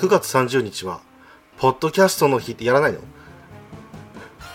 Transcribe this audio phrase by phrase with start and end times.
[0.00, 1.02] 9月30日は
[1.58, 3.00] ポッドキャストの日ってやらないの？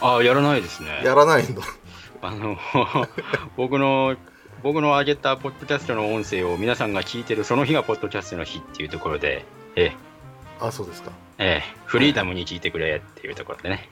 [0.02, 1.04] あやらないですね。
[1.04, 1.62] やらないの？
[2.24, 2.58] あの
[3.56, 4.16] 僕の
[4.64, 9.46] 僕の上げたポッドキャストの音声を皆さんが聞いてるその日がポッドキャストの日っていうところで、
[9.76, 9.96] ええ。
[10.60, 11.12] あそうですか。
[11.38, 13.88] ええ、フリーダムに聞いてくれっていうところでね、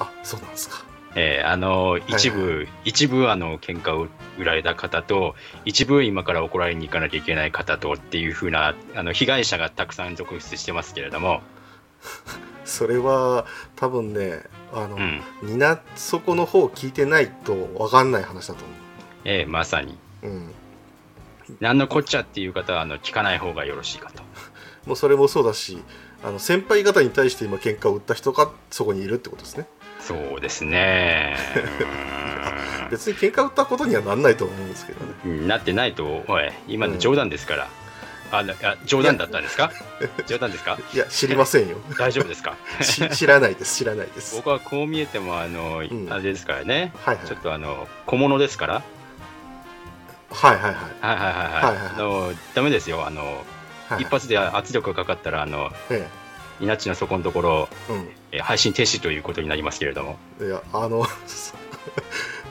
[0.00, 0.82] あそうなんですか
[1.14, 4.08] ええ、あの一部、はいは一部あの喧嘩を
[4.38, 5.34] 売られた方と
[5.64, 11.40] 一部今から怒られに行かなきゃいけない方とっていう風なあの被害者がたくさん続出してますけれども、
[12.64, 15.22] それは多分ねあの、うん。
[15.42, 18.74] みんなそこの方聞いてないと分かんない話だと思
[19.24, 19.98] ええ、まさに。
[20.22, 20.54] う、うん、
[21.60, 24.22] 何のこっちゃっていう方はあの聞かない方がよろしいかと。
[24.86, 25.82] もうそれもそうだし
[26.22, 29.66] あの先輩方に対して今喧嘩を売った人がそこにいるってことですね
[30.00, 31.36] そうですね。
[32.90, 35.12] 別に喧嘩売ったことにはなんないと思うんですけどね。
[35.24, 35.48] うん。
[35.48, 37.68] なってないと、おい、今の冗談ですから。
[38.30, 39.72] あなあ冗談だったんですか？
[40.26, 40.78] 冗談ですか？
[40.92, 41.78] いや知りませんよ。
[41.98, 42.56] 大丈夫ですか？
[42.82, 43.76] し知らないです。
[43.76, 44.36] 知らないです。
[44.36, 46.12] 僕はこう見えても、あの、ん。
[46.12, 46.92] あれですからね。
[47.04, 47.26] はいはい。
[47.26, 48.82] ちょっとあの、小物ですから。
[50.30, 50.74] はいはいはい。
[50.74, 51.52] はいはいはい。
[51.52, 51.76] はい。
[51.76, 53.06] はいあの、ダメですよ。
[53.06, 53.44] あの、
[53.88, 56.06] はい一発で圧力がかかったら、あの、え
[56.60, 57.68] 稲地の底のところ、
[58.32, 60.18] ええ配信停止ということになりますけれども。
[60.38, 61.04] うんいやあの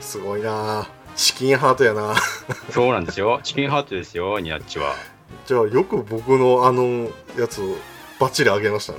[0.00, 2.14] すごいなチキンハートやな
[2.70, 3.40] そうなんですよ。
[3.42, 4.94] チキンハートですよ、ニナッチは。
[5.46, 7.76] じゃあよく僕のあのやつを
[8.20, 8.98] バッチリ上げましたね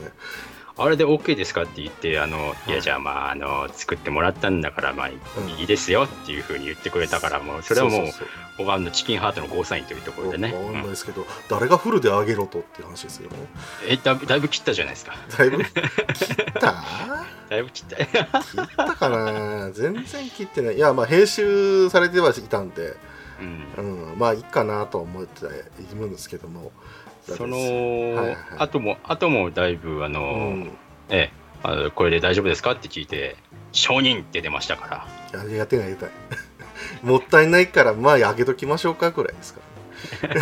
[0.83, 2.71] あれで OK ですかって言って、あの、い。
[2.71, 5.13] や、じゃあまあ、あの、作ってもらったんだから、まあ、い
[5.63, 8.27] いですよっていうふうに言ってくれたから、もう、それはもう、そうそう
[8.59, 10.53] 僕はあのチキンハートのゴーサインというところでね。
[10.53, 10.73] わかん。
[10.73, 13.29] ないうんですけど、誰がフルで上げろとっていう話ですよ。
[13.31, 13.37] ね
[13.87, 15.15] えだいぶだいぶ切ったじゃないですか。
[15.37, 15.73] だいぶ切っ
[16.59, 16.83] た？
[17.49, 18.05] だいぶ切った。
[18.05, 19.71] 切ったかな？
[19.71, 20.75] 全然切ってない。
[20.75, 22.95] いやまあ編集されてはいたんで、
[23.77, 24.11] うん。
[24.11, 25.49] うん、まあいいかなとは思ってい
[25.97, 26.73] るんですけども
[27.35, 28.37] その、はいはい。
[28.57, 30.71] あとも、あともだいぶ、あの、うん。
[31.09, 33.35] ええあの、これで大丈夫ですかって聞いて、
[33.71, 35.41] 承認って出ましたから。
[35.45, 36.13] いややってないやってない。
[37.03, 39.59] もったいないからまあ上げときましょうかぐらいですか
[40.23, 40.41] らね。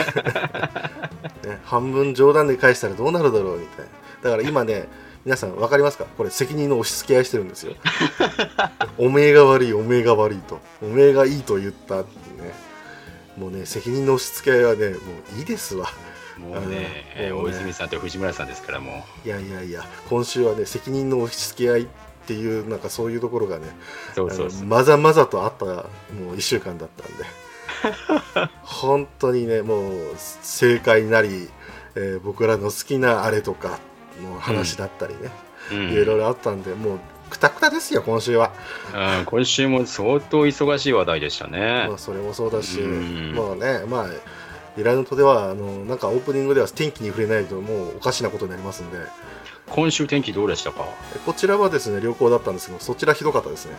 [1.43, 3.91] ね半分冗談で返したらどうなるだろうみたいな。
[4.23, 4.87] だから今ね
[5.25, 6.05] 皆さん分かりますか？
[6.17, 7.73] これ責任の押し付け合いしてるんですよ。
[8.97, 10.59] おめえが悪いおめえが悪いと。
[10.81, 12.53] おめえがいいと言ったってね。
[13.37, 14.95] もうね責任の押し付け合いはねも
[15.35, 15.87] ういいですわ
[16.39, 21.87] もうね、大泉さんと藤村さんですから、もいやいやいや今週はね責任の押し付け合いっ
[22.27, 23.67] ていうなんかそういうところがね
[24.13, 24.15] う。
[24.15, 24.65] そうそう。
[24.65, 27.23] まざまざとあったもう1週間だったんで。
[28.63, 31.49] 本当にねもう正解なり、
[31.95, 33.79] えー僕らの好きなあれとか
[34.23, 35.31] の話だったりね、
[35.71, 35.91] うん。
[35.91, 36.99] いろいろあったんでもう
[37.29, 38.51] くたくたですよ今週は、
[38.93, 41.85] うん今週も相当忙しい話題でしたね。
[41.87, 41.97] まあ、。
[41.97, 43.33] それもそうだし、うん。
[43.33, 44.07] もうねまあ
[44.77, 48.97] 依頼のとではあのなんかオープニングでは天気に触れないともうおかしなことになりますんで
[49.69, 50.85] 今週天気どうでしたか？
[51.25, 53.75] こちらはですね良好だったんですけどそちらひどかったですね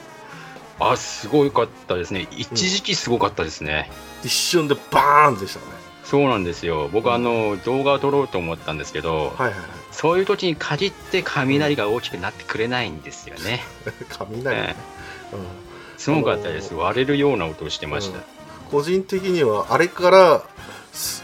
[0.81, 2.29] あ、すごかったですね。
[2.31, 3.91] 一時期すごかったですね。
[4.23, 5.67] 一瞬でバーンでしたね
[6.05, 6.89] そうなんですよ。
[6.93, 9.55] 僕、あの、動画を撮ろうと思ったんですけど、はいはいはい
[9.91, 13.65] そういう時に限って雷が大きくなってくれないんですよね。
[14.09, 14.77] 雷ね、
[15.33, 15.41] うん
[15.97, 16.75] すごかったです。
[16.75, 18.21] 割れるような音をしてました。
[18.71, 20.43] 個人的にはあれから
[20.93, 21.23] 数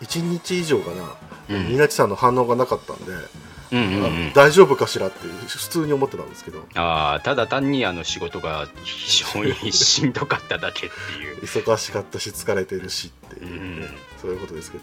[0.00, 0.90] 1日以上か
[1.48, 1.68] な、うん。
[1.68, 3.12] みなちさんの反応がなかったんで、
[3.72, 4.32] うんうんうあん。
[4.32, 6.64] 大丈夫かしらって普通に思ってたんですけど。
[6.74, 11.40] ああ、ただ単にあの仕事が非常にしんどかっただけっていう。
[11.42, 13.88] 忙しかったし疲れてるしっていう、ねうん
[14.20, 14.76] そういうことですけ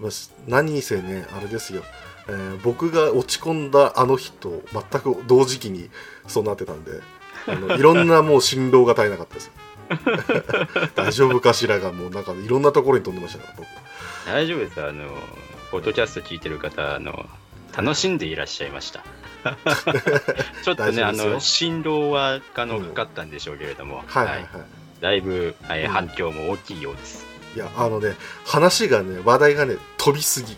[0.00, 0.08] ど、
[0.48, 1.84] 何せねあれですよ、
[2.28, 5.88] えー僕が落ち込んだあの日と全く同時期に
[6.26, 7.00] そうなってたんで
[7.46, 9.46] あのいろんなもう振動が絶えなかったです。
[9.46, 9.52] よ
[10.94, 13.66] 大丈夫かしらがもうなんかいろんなところに飛んでましたから僕
[14.26, 14.82] 大丈夫です。
[14.82, 15.08] あの、
[15.70, 17.26] ポッドキャスト聞いてる方、あの、
[17.76, 19.02] 楽しんでいらっしゃいました。
[20.62, 24.48] ちょっとね、あの、振動は、あの、かかったんでしょうけれども、はいはいはい、
[25.00, 27.26] だいぶ、はいうん反響も大きいようです。
[27.54, 28.16] いやあのね
[28.46, 30.56] 話がね話題がね飛びすぎ、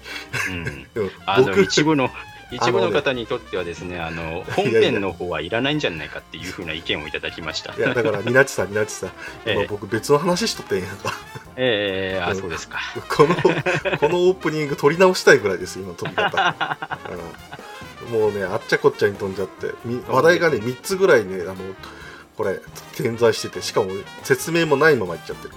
[0.50, 0.86] うん。
[0.94, 2.10] うんあの、僕一部の、
[2.54, 7.74] 一部あの方にとってはですね、あの、本編の方はいらないんじゃないかっていうふうな意見をいただきました。
[7.74, 9.12] いやだからみなちさんみなちさん、
[9.46, 9.54] ええ。
[9.54, 11.12] 今僕別の話しとってんやんか。
[11.56, 12.36] ええあ、うん。
[12.36, 12.78] そうですか。
[13.08, 16.56] このこのオープニング撮り直したいぐらいです今飛び方、
[17.10, 17.54] うん
[18.04, 21.56] もうねあっちゃこっちゃに飛んじゃってみ話題がね3つぐらいねあの
[22.36, 22.60] これ
[22.96, 23.90] 点在しててしかも
[24.22, 25.54] 説明もないままいっちゃってる。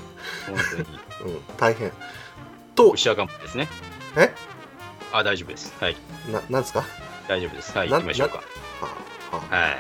[1.26, 1.92] うん、大変。
[2.76, 3.68] と牛若丸ですね。
[4.16, 4.34] え？
[5.12, 5.74] あ、大丈夫です。
[5.80, 5.96] はい。
[6.32, 6.84] ななんですか？
[7.28, 7.78] 大丈夫です。
[7.78, 8.38] はい、な行きましょうか。
[8.38, 8.44] は
[9.52, 9.78] あい。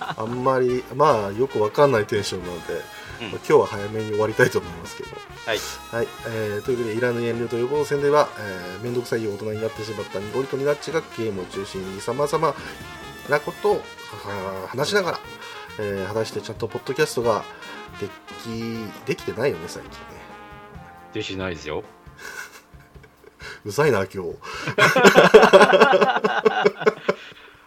[0.00, 2.74] あ あんまりまあよくわかんないテンションなので
[3.20, 5.10] うん今日は早めに終わりたいと思いますけど
[5.44, 5.58] はい。
[5.90, 12.54] はい、えーというわけでいらぬ遠慮と予防戦では、えー、めんどくさい大人になってしまったニゴリとニナッチがゲームを中心にさまざま
[13.28, 13.82] なことを
[14.68, 15.20] 話しながら、
[15.78, 17.42] えー果たしてちゃんとポッドキャストが
[18.00, 18.08] で
[18.44, 19.96] きできてないよね最近ね
[21.12, 21.82] できないですよ。
[23.64, 24.36] うざいな今日。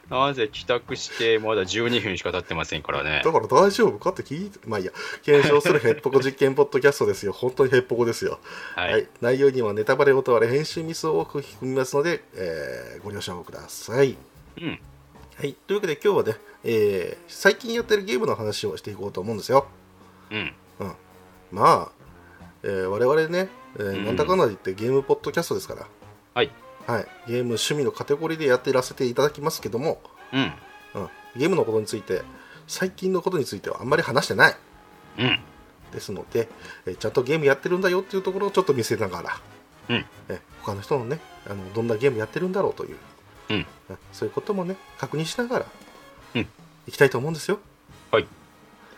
[0.10, 3.22] なぜ帰宅してまだ12分しか経ってませんからね。
[3.26, 3.32] だ。
[3.32, 4.92] から大丈夫かって聞いてまあいいや。
[5.24, 7.32] 検証するヘッポコ実験ポッドキャストですよ。
[7.34, 8.40] 本当にヘッポコですよ。
[8.76, 9.02] ははい。
[9.04, 14.16] い、内容にはネタバレを問われ編集ミスを多く含みますので、えーご了承ください。
[14.62, 14.80] うん。
[15.36, 19.66] はい、というわけで今日はね、えー最近やってるゲームの話をしていこうと思うんですよ。
[20.30, 20.54] うん。
[21.52, 21.92] まあ、
[22.64, 25.88] えー我々ね、えーうんなんだかんだ言ってゲームポッドキャストですから、
[26.34, 26.52] はい。
[26.88, 30.02] はい、ゲーム趣味のカテゴリーでやっていらせていただきますけども、
[30.34, 30.54] うん。
[30.96, 32.24] うん、ゲームのことについて、
[32.68, 34.56] 最近のことについてはあんまり話してない。
[35.20, 35.40] うん。
[35.92, 36.50] ですので、
[36.86, 39.40] えーちゃんとゲームやってるんだよっていうところをちょっと見せながら、
[39.90, 42.98] うんえー他の人のねあの、どんなゲームやってるんだろうという、
[43.50, 43.66] うん
[44.12, 45.66] そういうこともね、確認しながら、
[46.36, 46.48] うん
[46.88, 47.60] いきたいと思うんですよ。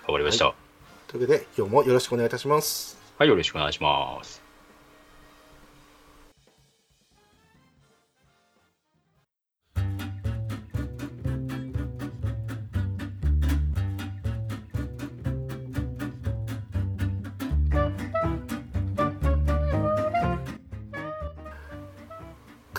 [0.08, 0.54] わかりました。
[1.08, 2.98] というわけで、今日もよろしくお願いいたします。
[3.18, 4.45] はい、よろしくお願いします。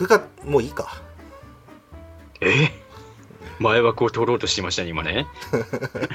[0.07, 1.03] 9月、もういいか。
[2.41, 2.71] え？
[3.59, 5.27] 前枠を取ろうとしてましたね、今ね。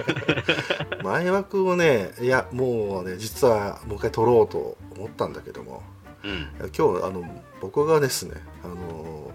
[1.03, 5.83] 前枠をね、いや、もうね、実はもう一回取ろうと思ったんだけども、
[6.23, 6.47] うん。
[6.77, 9.31] 今日、あの、僕がですね、あの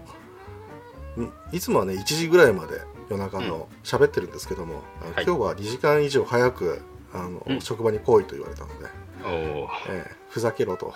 [1.23, 6.81] んいつもはね、1時ぐらいまで夜中の喋ってるんですけども、あのはい今日は2時間以上早く、
[7.13, 8.89] あのうん職場に来いと言われたので。
[9.23, 10.93] えーふざけろと。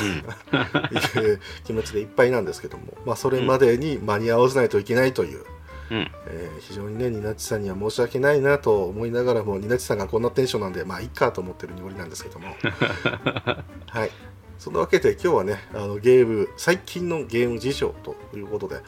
[0.00, 1.24] うん。
[1.24, 5.44] いう気持ちでいっぱいなんですけども、まあ、それまでに間に合わせないといけないという、
[5.90, 6.10] うん。
[6.26, 12.48] えー非常にねニナッチさんには申し訳ないなと思いながらもニナッチさんがこんなテンションなんでまあいいかと思ってるにおりなんですけども。
[13.88, 14.10] はい。
[14.58, 18.80] そんなわけで今日はねあのゲーム最近のゲーム事情ということで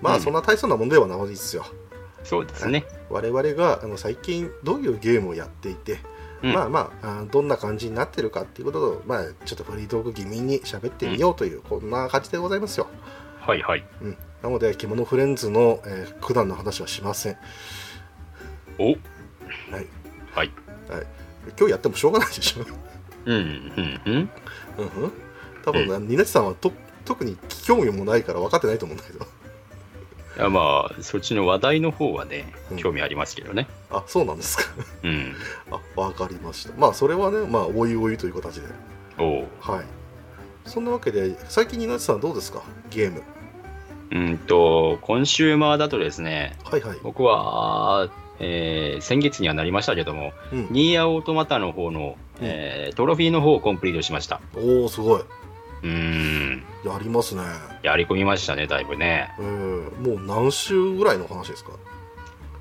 [0.00, 0.16] まうん。
[0.16, 1.64] あそんな大層なもんではないですよ、
[2.24, 2.84] そうですね。
[3.10, 5.98] 我々があの最近どういうゲームをやっていて、
[6.42, 12.86] うんまあまああどんな感じになってるかっていうことを、まあ、ちょっとフリートーク気味に喋ってみようという、こんな感じでございますよ、
[13.40, 13.84] はいはい。
[14.02, 17.36] うん、なので獣フレンズの、えー普段の話はしません
[18.78, 18.96] おはい
[20.32, 20.52] はい。
[20.88, 21.06] はい、
[21.58, 22.64] 今日やってもしょうがないでしょ。
[23.24, 23.36] うん。
[23.36, 24.00] うん。
[24.06, 24.30] うん。
[24.78, 25.12] うんうん、
[25.64, 26.72] 多分な、ニナチさんはと
[27.04, 29.26] 特に興味もないから分かってないと思うんだけど。
[30.38, 33.66] いやまあ、そっちの話題の方はねうん、興味ありますけどね。
[33.90, 34.64] あ、そうなんですか。
[35.02, 35.34] うん。
[35.72, 36.72] あ、分かりました。
[36.78, 38.68] まあ、それはね、まあ、おいおいという形で。
[39.18, 39.48] おお。
[39.60, 39.84] はい。
[40.64, 42.62] そんなわけで、最近ニナチさんはどうですか？
[42.90, 43.22] ゲーム。
[44.10, 46.98] うんと、コンシューマーだとですね、はいはい。
[47.02, 48.08] 僕は、
[48.38, 54.40] えー先月にはなりましたけども、うん、ニーヤオートマタの方の、えートロフィーの方をコンプリートしました。
[54.54, 55.22] おお、すごい。
[55.82, 57.42] うーん、やりますね。
[57.82, 59.30] やり込みましたね、だいぶね。
[59.38, 61.72] えー、もう何週ぐらいの話ですか？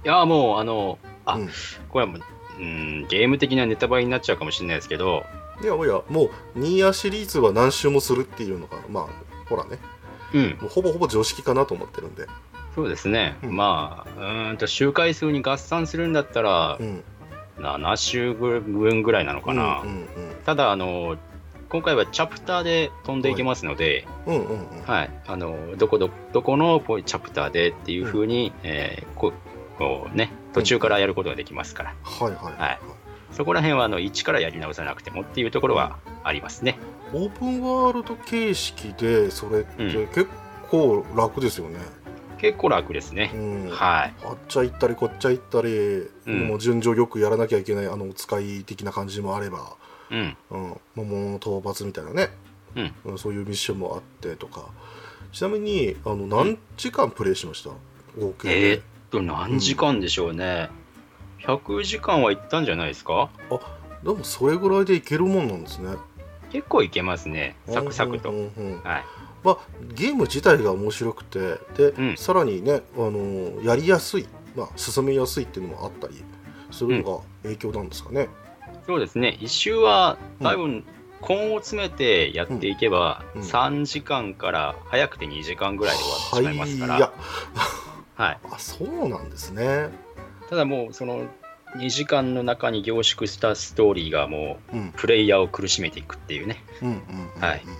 [0.05, 1.49] いや、もう、あの、あ、うん
[1.89, 2.21] これはもう、
[2.59, 5.23] うん、ゲーム的なネタバレになっちゃうかもしれないですけど、
[5.61, 9.05] いやいや、もう、ニーヤシリーズは何週もするっていうのが、まあ、
[9.49, 9.79] ほらね、
[10.33, 12.27] うん、もうほぼほぼ常識かなと思ってるんで。
[12.75, 13.37] そうですね。
[13.43, 17.03] うんまあ、うーんと、周回数に合算するんだったらう、ん。
[17.57, 19.81] 7週分ぐらいなのかな。
[19.81, 20.07] うんうん
[20.45, 21.17] ただ、あの、
[21.69, 24.35] 今回はチャプターで飛んでいけますので、うん。
[24.35, 24.81] うんうんうん。
[24.83, 29.33] はい、あのどこどどこのこうチャプターでっていうふうに、えーこ
[29.77, 32.79] こうね、途中からやることができますから、はいはいはい、はい
[33.31, 36.79] そこら辺はあの一からやり直さなくてもっていうところはありますね。
[37.13, 40.27] オープンワールド形式でそれってうん結
[40.69, 41.79] 構楽ですよね。
[42.39, 43.31] 結構楽ですうね。
[43.33, 44.13] ん、はい。
[44.23, 49.75] あっちゃ行ったりこっちゃ行ったり、うんもう順序よくやらなきゃいけないあのお使い的な感じもあれば、
[50.11, 50.37] うん。
[50.51, 52.29] うん、桃の討伐みたいなね、
[52.75, 54.65] うんうんそういうミッションもあってとか
[55.31, 57.71] ちなみにあの何時間プレイしました？
[58.19, 60.69] 合計で、えーっと、何時間でしょうね。
[61.45, 63.29] 100時間はいったんじゃないですか？
[64.03, 65.95] でもそれぐらいでいけるもんなんですね
[66.51, 67.55] 結構いけますね。
[67.67, 68.29] サクサクと。
[68.29, 69.03] うんうんうんはい。
[69.43, 69.57] まあ、
[69.93, 71.39] ゲーム自体が面白くて
[71.77, 76.23] で、うんさらにね、あのやりやすい、まあ、進めやすいっていうのもあったり
[76.71, 78.29] するのが影響なんですかね。
[78.87, 79.37] そうですね。
[79.41, 80.85] 一周は多分、
[81.27, 83.41] 根を詰めてやっていけば、うん。
[83.41, 83.47] うん。
[83.47, 87.13] 3時間から早くて2時間ぐらいで終わってしまいますから。
[88.15, 88.39] はい。
[88.51, 89.89] あそうなんですね。
[90.49, 91.25] ただもうその
[91.75, 94.93] 2時間の中に凝縮したストーリーがもううん。
[94.95, 96.63] プレイヤーを苦しめていくっていうね、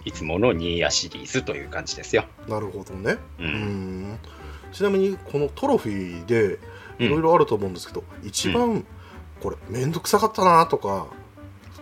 [0.03, 2.25] い、いつものニーヤシリーズという感じですよ。
[2.49, 3.17] なるほどね。
[3.39, 4.13] ううん。
[4.13, 4.19] ん
[4.73, 6.59] ちなみにこのトロフィーで
[6.99, 8.85] いろいろあると思うんですけど、一番
[9.41, 11.07] これ面倒くさかったなとか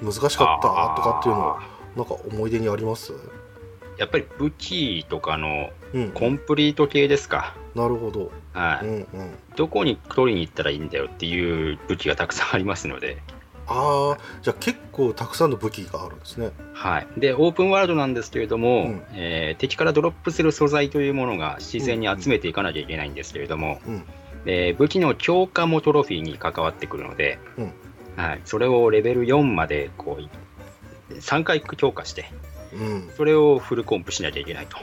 [0.01, 1.63] 難しかったとかっていうのは
[1.95, 3.13] なんか思い出にあります？
[3.97, 6.11] やっぱり武器とかのうん。
[6.11, 7.55] コンプリート系ですか。
[7.73, 8.29] なるほど。
[8.51, 9.05] はい、うんうん。
[9.55, 13.21] どこに取りに行ったらいいんだよっていう武器がたくさんありますので、
[13.67, 16.51] ああじゃあ結構たくさんの武器があるんですね。
[16.73, 19.03] はい、でオープンワールドなんですけれども、うん。
[19.13, 24.03] えー敵からドロップする素材というものが自然に集めていかなきゃいけないんですけれども、うん
[24.45, 27.73] で武器の強化もトロフィーに関わってくるので、うん。
[28.15, 30.17] はい、それをレベル4までこ
[31.09, 32.31] う3回強化して
[32.73, 33.11] うん。
[33.17, 34.77] それをフルコンプしなきゃいけないと。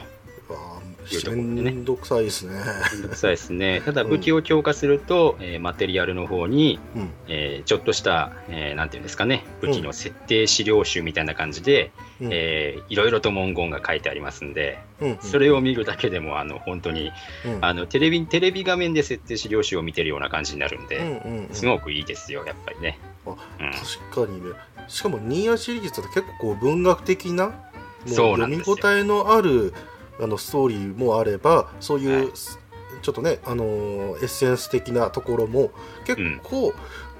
[1.27, 2.53] めんどくさいですね。
[2.93, 3.81] めんどくさいですね。
[3.85, 7.09] ただうん武器を強化すると、えーマテリアルの方に、うん。
[7.27, 11.91] えーちょっとした、えーなんていうんですかね、武器の設定資料集みたいな感じで、
[12.21, 12.29] うん。
[12.31, 17.11] えーいろいろと文言が書いてありますんで、うんそれを見るだけでもあの本当に
[17.45, 17.57] うん。
[17.61, 21.53] あのテレビテレビ画面で設定資料集を見てるような感じになるんで、うんうんうん。
[21.53, 22.99] すごくいいですよ、やっぱりね。
[23.25, 23.35] あうん。
[24.11, 24.55] 確かにね。
[24.87, 27.53] しかもニーヤシリーズって結構こう文学的な
[28.05, 29.73] 読み応えのある
[30.19, 32.31] あのストーリーもあればそういう、はい。
[33.01, 35.71] ちょっとね、あのーエッセンス的なところも
[36.05, 36.73] 結構、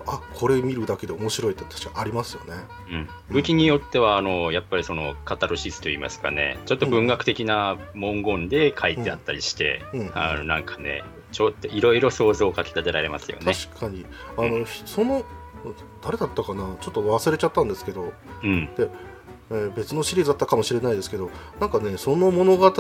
[0.06, 2.54] あこれ見るだけで面白いって確かありますよね。
[2.90, 6.58] うん、武器によってはあのやっぱりそのカタルシスといいますかね。
[6.66, 10.12] ちょっと文学的な文言で書いてあったりして、うん。
[10.14, 13.54] あのなんかねちょっといろいろ想像をかき立てられますよね。
[13.54, 14.06] 確かに。
[14.38, 15.26] あの、その
[16.02, 16.76] 誰だったかな？
[16.80, 18.70] ちょっと忘れちゃったんですけど、うん
[19.50, 22.74] えー別のシリーズだったかもしれないですけどなんかねその物語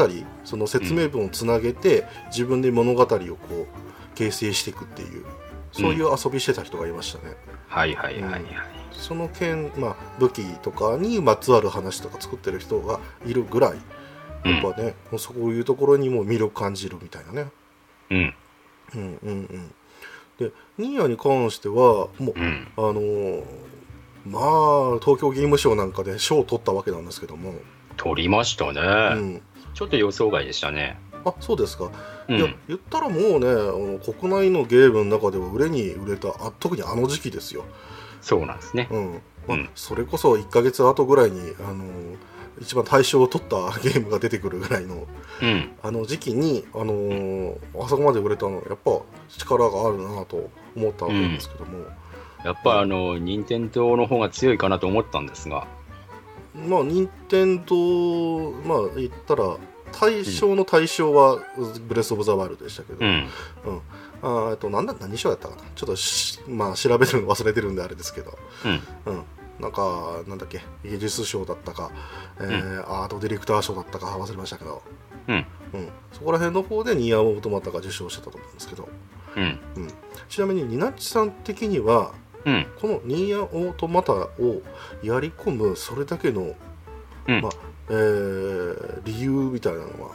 [0.43, 5.25] その説明文をつなげて、自分で物語をこう形成していくっていう
[5.71, 7.35] そういう遊びしてた人がいましたね。
[7.67, 8.43] はいはいはいはい。
[8.91, 13.77] その件、まあ、武器とかにまつわる話とか作ってる人がいるぐらい
[14.45, 17.47] やっぱね、そういうところにも魅力感じるみたいなね。
[18.11, 18.33] うん。
[18.95, 19.73] うんうんうん、
[20.37, 22.67] でニーヤに関してはもううん。
[22.77, 23.43] あのー
[24.25, 27.53] まあ東京ゲームショウなんかで賞を取ったわけなんですけども、
[27.97, 28.81] 取りましたね、
[29.15, 29.41] うん、
[29.73, 30.99] ちょっと予想外でしたね。
[31.25, 31.89] あそうですか、
[32.27, 32.37] うん。
[32.37, 37.65] いや言ったらもうねあの国内のゲームの中では売れに売れたあ特にあの時期ですよ、
[38.21, 38.87] そうなんですね。
[38.91, 39.21] うん。
[39.47, 39.69] まあうん。
[39.75, 42.17] それこそ1か月後ぐらいに、あのー
[42.61, 45.07] 一番大賞を取ったゲームが出てくるぐらいの
[45.41, 45.71] うん。
[45.81, 51.85] あの時期に、あのーあそこまで売れたのはやっぱ力があるなと思ったわけですけども、
[52.43, 55.67] やっぱあの任天堂の方が強いかなと思ったんですが、
[56.55, 59.57] まあ任天堂まあ言ったら
[59.91, 61.39] 対象の対象は
[61.87, 63.29] ブレス・オブ・ザ・ワイルドでしたけど、うん。
[63.65, 63.81] うん。
[64.21, 65.61] あーえっとなんだ何賞やったかな。
[65.75, 69.13] ちょっとしまあ調べてるの忘れてるんであれですけど、うん。
[69.13, 69.23] うん、
[69.59, 71.91] なんかなんだっけ技術賞だったか、
[72.39, 74.81] えーアートディレクター賞だったか忘れましたけど、
[75.27, 75.45] うん。
[75.73, 78.89] うん、そこら辺の方でニーヤオートマタが受賞してたと思うんですけど、
[79.35, 79.59] うん。
[79.75, 79.87] うん、
[80.29, 82.13] ちなみにニナッチさん的には
[82.45, 82.67] うん。
[82.79, 84.61] このニーヤオートマタを
[85.01, 86.55] やり込むそれだけの、
[87.27, 87.41] うん。
[87.41, 87.51] まあ
[87.89, 90.11] えー理由みたいなのは、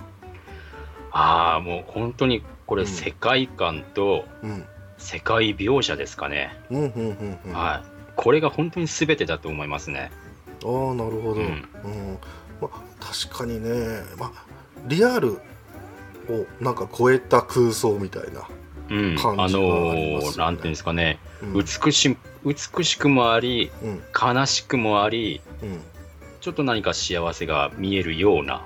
[1.11, 2.89] ああもう本当にこれうん。
[2.89, 4.65] 世界観とうん、
[4.99, 6.57] 世界描写ですかね、
[8.17, 10.11] これが本当に全てだと思いますね。
[10.63, 12.19] あーなるほど、ううんん。
[12.61, 13.71] まあ、確かにね、
[14.19, 14.33] まあ、
[14.87, 15.39] リアルを
[16.61, 18.49] なんか超えた空想みたいな、
[18.90, 21.52] うん、感あのーなんていうんですかね、うん。
[21.54, 24.02] 美し美しくもありうん。
[24.14, 25.80] 悲しくもありうん、
[26.40, 28.64] ちょっと何か幸せが見えるような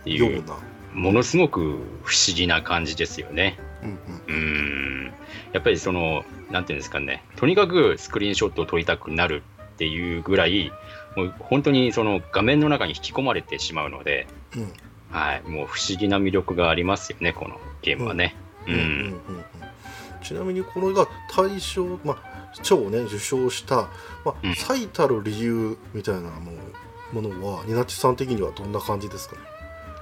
[0.00, 0.44] っていう
[0.92, 3.58] ものすごく不思議な感じですよね。
[3.82, 5.12] うんうん。
[5.52, 7.24] やっぱりそのなんていうんですかね。
[7.36, 9.42] とにかくスクリーンショットを撮りたくなる
[9.74, 10.70] っていうぐらい
[11.16, 14.26] もう本当にその画面の中に引き込まれてしまうので、
[14.56, 14.72] うん。
[15.10, 18.34] はい、もう不思議な魅力がありますよねこのゲームはね。
[18.66, 18.76] ううん。
[18.76, 19.44] うんうんうん
[20.24, 23.76] ちなみにこれが大賞、まあ、賞をね受賞した、
[24.24, 24.54] まあうん。
[24.54, 26.52] 最たる理由みたいなも
[27.12, 29.42] のものはニナチさん的にはどんな感じですかね、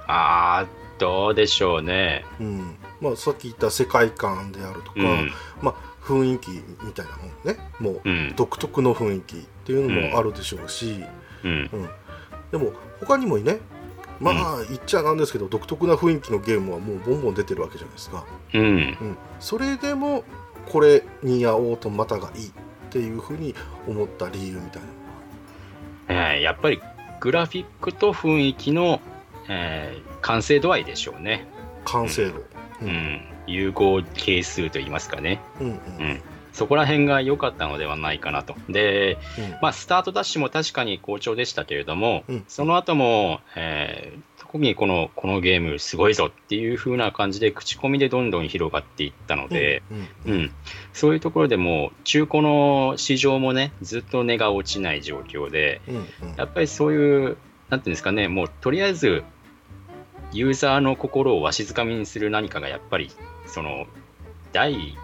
[0.06, 2.24] あーどうでしょうね。
[2.38, 2.76] うん。
[3.00, 5.32] まあ、さっき言った世界観であるとか、うん。
[5.60, 5.74] まあ、
[6.04, 6.50] 雰囲気
[6.84, 7.58] みたいなもんね。
[7.80, 8.34] もううん。
[8.36, 11.04] 独特の雰囲気っていうのもあるでしょうし、
[11.42, 11.70] うん。
[11.72, 11.90] うん。
[12.52, 13.58] でも他にもね
[14.22, 18.24] まあ言っちゃなんですけど独特な雰囲気のゲームはもうボンボン出てるわけじゃないですか、
[18.54, 18.62] うん。
[18.62, 20.24] うん、それでも
[20.66, 22.52] これにやおうとまたがいいっ
[22.90, 23.54] ていうふうに
[23.88, 24.88] 思った理由みたいな。
[26.08, 26.80] えーやっぱり
[27.20, 29.00] グラフィックと雰囲気の、
[29.48, 31.48] えー完成度合いでしょうね。
[31.84, 32.44] 完成度、
[32.80, 35.40] うん、融合係数といいますかね。
[35.60, 35.66] うん。
[35.66, 35.74] うん。
[35.74, 36.22] うん、
[36.52, 38.54] そこら辺が良かったのではないかなと。
[38.68, 39.50] で、うん。
[39.62, 42.44] まあ、スタートダッシュも確かに好調でしたけれども、うん。
[42.48, 49.82] その後も、えー特にこのこのゲームすごいぞっていう風な感じで口コミでどんどん広がっていったので、
[50.26, 50.30] うん。
[50.30, 50.52] うん。
[50.92, 55.80] そういうところでもう中古の市場もねずっと値が落ちない状況で
[56.36, 57.38] やっぱりそういう
[57.70, 59.24] なんていうんですかねもうとりあえず
[60.32, 63.10] ユーザーの心をわしづかみにする何かがやっぱり
[63.46, 63.86] その
[64.52, 64.98] 第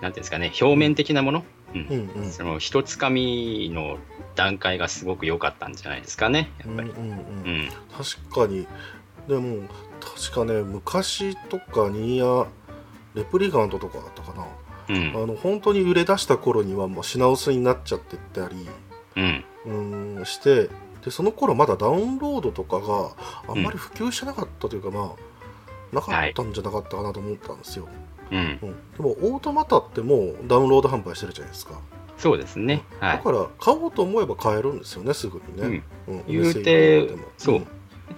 [0.00, 1.86] ていうんですかね表面的なもの、うん。
[2.16, 2.30] うんうん。
[2.30, 3.98] その一つかみの
[4.34, 6.90] 段階がすごく良かったんじゃないですかねやっぱり。
[6.90, 7.16] うんうんうん。
[7.16, 7.68] うん。
[7.96, 8.66] 確かに。
[9.28, 9.68] でも
[10.00, 12.46] 確かね昔とかニーヤ
[13.14, 14.46] レプリカントとかだったかな、
[14.88, 15.22] うん。
[15.22, 18.68] あの本当に売れ出した頃にはもう品薄になっちゃってたり
[19.16, 19.44] うん。
[19.66, 20.70] うーんして
[21.04, 23.10] でその頃まだダウンロードとかが
[23.48, 28.66] あんまり普及してなかったというか、まあなかったんじゃなかったかなと思ったんですよ、うんうん、で
[28.98, 31.80] もオートマタってもうダウンロード販売してるじゃないですか。
[32.20, 32.84] そうですね。
[33.00, 33.16] はい。
[33.16, 36.24] だから買おうと思えば買えるんですよねすぐにね、うん。
[36.28, 37.28] 言うてお店行っても。
[37.38, 37.58] そう。
[37.60, 37.66] ん。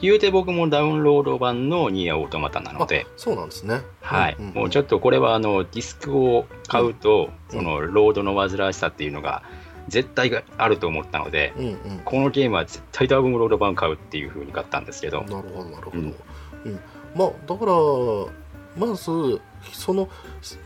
[0.01, 3.83] 言うて僕もダウンロード版のニーアオートマタなので、そうなんですね。
[4.01, 7.59] はい、んんもうちょっとこれはあのディスクを買うと、うん。
[7.59, 9.45] そのロードの煩わしさっていうのが
[9.89, 11.77] 絶対があると思ったので、うんうん。
[12.05, 16.81] このゲームは絶対ダウンロード版買うっていう風に買ったんですけど、なるほどなるほど、ううんん。
[17.15, 17.73] まあだから
[18.77, 19.41] まず
[19.73, 20.09] その
[20.41, 20.59] す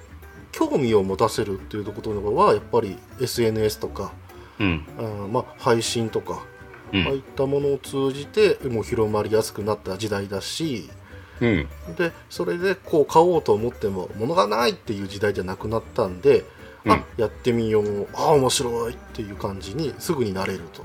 [0.53, 4.13] 興味を持たせるっていうところはやっぱり SNS とか
[4.59, 6.43] うん、あーまあ配信とか、
[6.93, 10.89] うああいっん、たものを通じてもう広まりやすくなった時代だし
[11.41, 16.45] うん、でそれでこう買おうと思っても物がないっていう時代じゃなくなったんで、
[16.87, 16.93] うん。
[16.93, 20.83] あやってみようあ面白いっていう感じにすぐになれると。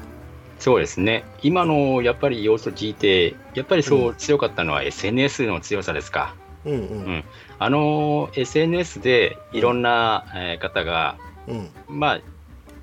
[0.59, 6.35] そうですね、今のやっぱり要素聞いて、やっぱりそうう強かったのは SNS の強さですか。
[6.65, 6.79] うんうん。
[6.79, 6.81] う
[7.13, 7.23] ん
[7.63, 12.21] あの SNS でいろんなえー方が、うんまあ、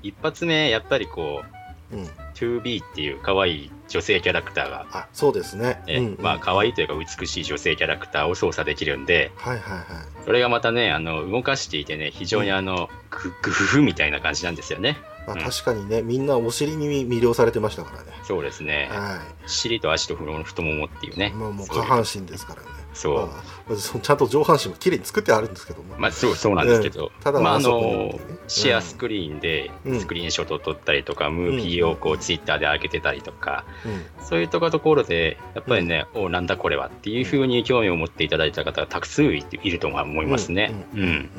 [0.03, 1.43] 一発目、やっぱりこ
[1.91, 5.83] う、うん 2B っていう可愛い女性キャラクターが、あそうですね。
[5.87, 9.85] えうんうんまあ可愛いというか美しい女性キャラクターを操作できるんで、はいはいはい。
[10.23, 14.97] それがまたね、あの動かしていてね、非常にあの、ググフフみたいな感じなんですよね。
[15.27, 18.13] まあ、うん確かにね、みんなお尻に魅了されてましたからね。
[18.23, 18.87] そうですね。
[18.89, 21.33] は尻と足と太ももっていうねい。。
[21.33, 22.67] もうもう下半身ですからね。
[22.99, 23.27] そう。
[23.69, 25.95] まあそちゃんと上半身も綺麗に作ってあるんですけども。
[25.97, 29.99] まあ、そうそうなんですけど、うんただまあ、あのシェアスクリーンでうん。
[29.99, 34.25] スクリーンショットを撮ったりとか、ムービーをこうツイッターで上げてたりとか、うん。
[34.25, 40.73] そういうところで、やっぱりね、おなんだこれはっていうふうに興味を持っていただいた方がたくさんいると思いますね。
[40.93, 40.99] うん。
[40.99, 41.03] ん。
[41.03, 41.29] ううん。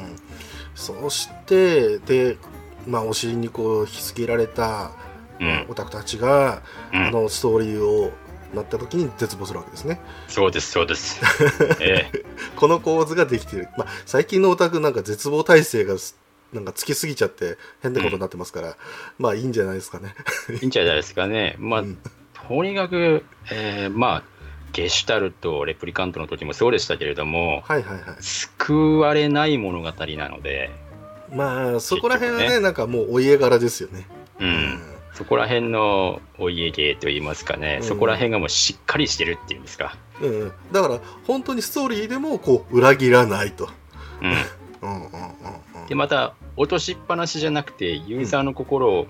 [0.74, 2.38] そしてで、
[2.86, 4.92] まあ、お尻にこう引き付けられた、
[5.38, 5.66] うん。
[5.68, 7.06] オタクたちが、うん。
[7.08, 8.12] あのストーリーを
[8.54, 11.20] なった時に絶望するわけですねそうです、そうです。
[11.80, 12.24] ええ
[12.56, 16.18] この構図ができてる、まあ、最近のオタクなんか絶望体制がす
[16.52, 18.76] なんかつきすぎちゃって変なことになってますから、
[19.18, 20.14] まあいいんじゃないですかね。
[20.60, 21.54] いいんじゃないですかね。
[21.58, 21.98] まあ、うん
[22.48, 24.22] とにかく、えーまあ、
[24.72, 28.22] ゲシュタルト、レプリカントの時もそうでしたけれども、はいはいはい。
[28.22, 30.70] 救われない物語なので、
[31.32, 34.06] まあそこら辺はね結局なんかもうお家柄ですよね。
[34.40, 34.80] うん、
[35.14, 39.96] そこら辺のお家芸といいますかね、うんそこら辺がもうしっかりしてるっていうんですか。
[40.20, 43.68] うんうん、だから本当にストーリーでもこう裏切らないと。
[44.22, 44.32] うん、
[44.88, 45.22] うんうんうん
[45.82, 49.08] うんで、また、落としっぱなしじゃなくて、ユーザーの心を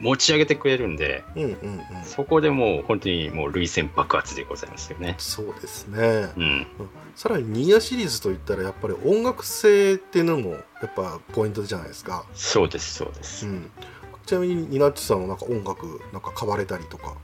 [0.00, 5.14] 持ち上げてくれるんで、うんうんうん、そこでもう本当にもう涙腺爆発でございますよね。
[5.18, 6.28] そうですね。
[6.36, 6.66] うん、
[7.14, 12.26] さらにニーヤシリーズといったらやっぱり音楽性っていうのもやっぱポイントじゃないですか。
[12.34, 13.46] そうです、そうでうす。
[13.46, 13.70] ん、
[14.26, 17.14] ちなみにニナッチさんはなんか音楽なんか買われたりとか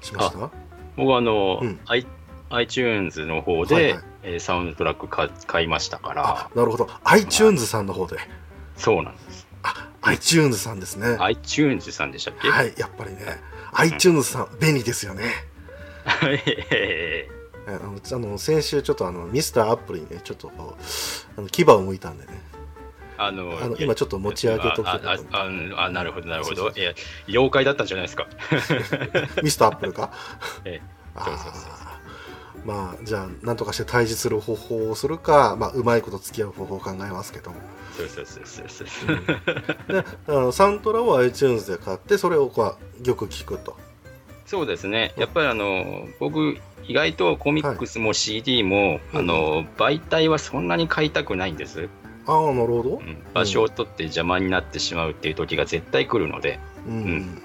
[0.00, 0.50] しました？
[0.96, 1.80] 僕はあの、うん。
[1.86, 2.06] i
[2.50, 4.02] iTunes の方で、はいはい。
[4.24, 6.28] えーサウンドトラック買買いましたから。
[6.28, 6.88] あ、なるほど。
[7.04, 8.18] iTunes さんの方で。
[8.76, 9.48] そうなんです。
[9.62, 11.16] あ iTunes さんですね。
[11.18, 12.48] iTunes さんでしたっけ？
[12.50, 13.20] はいやっぱりね。
[13.72, 15.24] iTunes さん便利ですよね。
[16.04, 20.50] あのあの先週ちょっとあのミスターアップルにねちょっと
[21.36, 22.42] あの牙を向いたんでね
[23.18, 26.70] あのあの今ちょっと持ち上げとくああああなるほどなるほど。
[26.70, 26.92] いや
[27.28, 28.26] 妖怪だったんじゃないですか。
[29.42, 30.12] ミスターアップルか？
[30.64, 30.80] え
[31.16, 32.66] そうそうそうー。
[32.66, 37.56] まあじゃあなんとかして対峙する方法をするか、まあ、うまいこと付き合う方法を考えますけども。
[37.96, 39.16] そうそうそうそうそう。
[39.92, 43.76] であのサントラを iTunes で買ってそれをこうよく聞くと。
[44.46, 45.12] そうですね。
[45.16, 49.18] やっぱりあの僕意外とコミックスも CD も、うん。
[49.18, 51.88] あの媒体はそんなに買いたくないんです、
[52.26, 52.90] ああなるほど。
[52.96, 53.22] うん。
[53.34, 56.58] 場所を取って邪魔になってしまうっていう時が絶対来るので。
[56.86, 57.42] うん。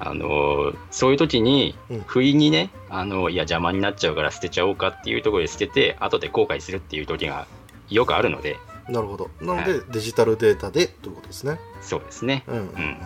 [0.00, 2.00] あのそういう時にうん。
[2.06, 7.46] 不意にねあのいや邪魔になっちゃうから捨てちゃおうかっていうところで捨てて後で後悔するっていう時が
[7.90, 8.56] よくあるので。
[8.88, 9.30] なるほど。
[9.40, 11.60] なので、デジタルデータでということですね。
[11.82, 12.44] そうですね。
[12.46, 12.66] うんうん、うん。
[12.68, 12.96] ん。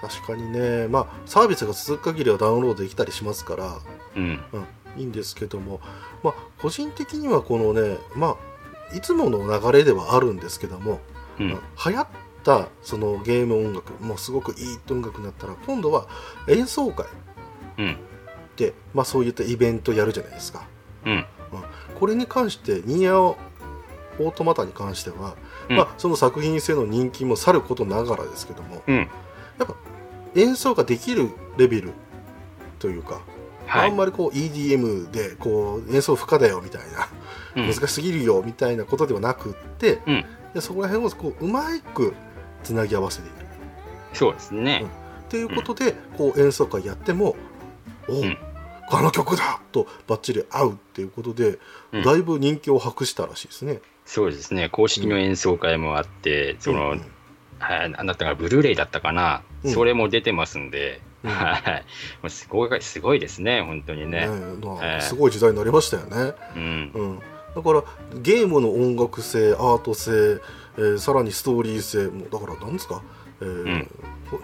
[0.00, 0.86] 確かにね。
[0.88, 3.78] まあサービスが続く限りはダウンロードできたりしますから、
[4.14, 4.40] うん。
[4.52, 5.80] うん、いいんですけども。
[6.22, 8.36] まあ個人的にはこのねまあ
[8.94, 11.00] いつもの流れではあるんですけども、
[11.38, 11.48] うん。
[11.48, 11.58] 流
[11.94, 12.06] 行っ
[12.44, 16.06] たそのゲーム音楽もうすごくいい音楽になったら今度は
[16.48, 17.06] 演奏会
[17.78, 17.96] うん。
[18.56, 20.66] で、まあ、そういったイベントやるじゃないですか
[21.04, 21.26] うん。
[21.98, 25.36] これに関してニーアオートマタに関しては、
[25.68, 29.08] うんまあ、その作品性の人気もさることながらですけどもうん。
[30.34, 31.92] 演奏ができるレベル
[32.78, 33.22] というか、
[33.66, 33.90] はい。
[33.90, 37.74] あんまりこう EDM でこう演奏不可だよみたいな、うん。
[37.74, 40.24] 難しすぎるよみたいなことではなくって、うん。
[40.54, 41.62] でそこら辺をこううま
[41.94, 42.14] く
[42.62, 43.46] つなぎ合わせている
[44.16, 44.86] そうですね。
[45.26, 47.36] っていうことで、こう演奏会やっても
[48.08, 48.38] おう、うん。
[48.88, 51.58] あの曲だとバッチリ合うっていうことで、
[51.92, 52.02] うん。
[52.02, 53.80] だいぶ人気を博したらしいですね。
[54.06, 54.70] そうですね。
[54.70, 57.02] 公式の演奏会もあって、その、うん。
[57.58, 59.72] はい、なんだったかな、ブルーレイだったかな、うん。
[59.72, 61.84] それも出てますんで、うんはい。
[62.22, 64.28] もうすごい、すごいですね、本当にね。
[64.28, 66.34] ねすごい時代になりましたよね。
[66.56, 66.92] うん。
[66.94, 67.18] うん、
[67.54, 67.82] だから
[68.20, 70.40] ゲームの音楽性アート性、
[70.78, 73.02] えーさらにストーリー性もだから何ですか、
[73.40, 73.88] えーん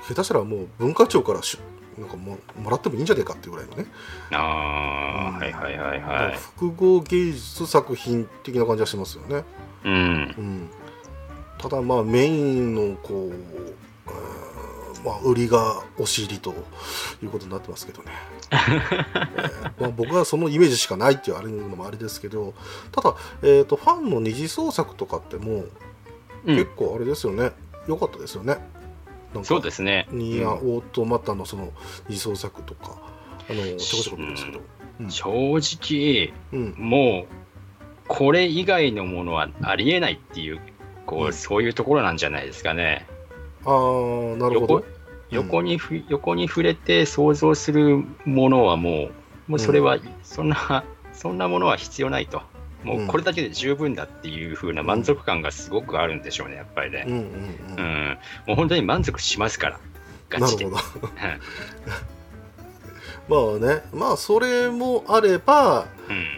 [0.08, 1.58] 下手したらもう文化庁からし
[1.98, 3.86] なんかももらってもいいんじゃねえかっていうぐらいのね、
[4.30, 6.38] ああ、うんはいはいはいはい。
[6.38, 9.44] 複合芸術作品的な感じがしますよね。
[9.84, 9.92] うん。
[9.92, 9.96] う
[10.40, 10.70] ん、
[11.58, 13.32] ただまあメインのこう、
[14.06, 14.41] えー
[15.04, 16.54] まあ、売りがお尻と
[17.22, 18.10] いうことになってますけどね、
[18.50, 22.54] えーまあ、僕はそのイメージしかないっていうあれのもあれですけど
[22.92, 25.64] ただ、えー、とファンの二次創作とかっても
[26.44, 26.56] うん。
[26.56, 27.52] 結構あれですよね。
[27.86, 28.56] 良かったですよね。
[29.34, 30.06] なんかそうですね。
[30.10, 31.72] ニーア・オートマタのその
[32.08, 32.98] 二次創作とか
[33.48, 34.60] あのちょこちょこ見ですけど、
[35.00, 35.10] うん。
[35.10, 36.74] 正直、うん。
[36.76, 37.26] もう、
[38.08, 40.60] これ以外のものはありえないっていう、
[41.06, 41.32] こう、うん。
[41.32, 43.06] そういうところなんじゃないですかね。
[43.64, 44.84] ああなるほど
[45.32, 49.10] 横横にふ、横に触れて想像するものはも
[49.48, 52.42] う、もうそれは、そんな、 そんなものは必要ないと。
[52.84, 57.04] もうこれだけで十分だっていう風な満足感がすごくあるんでしょうね、やっぱりね。
[57.06, 57.26] うんうんう
[57.78, 58.18] うんん。
[58.46, 59.80] もう本当に満足しますから、
[60.28, 60.64] ガチで。
[60.64, 61.40] なるほどはい
[63.28, 65.86] まあねまあそれもあれば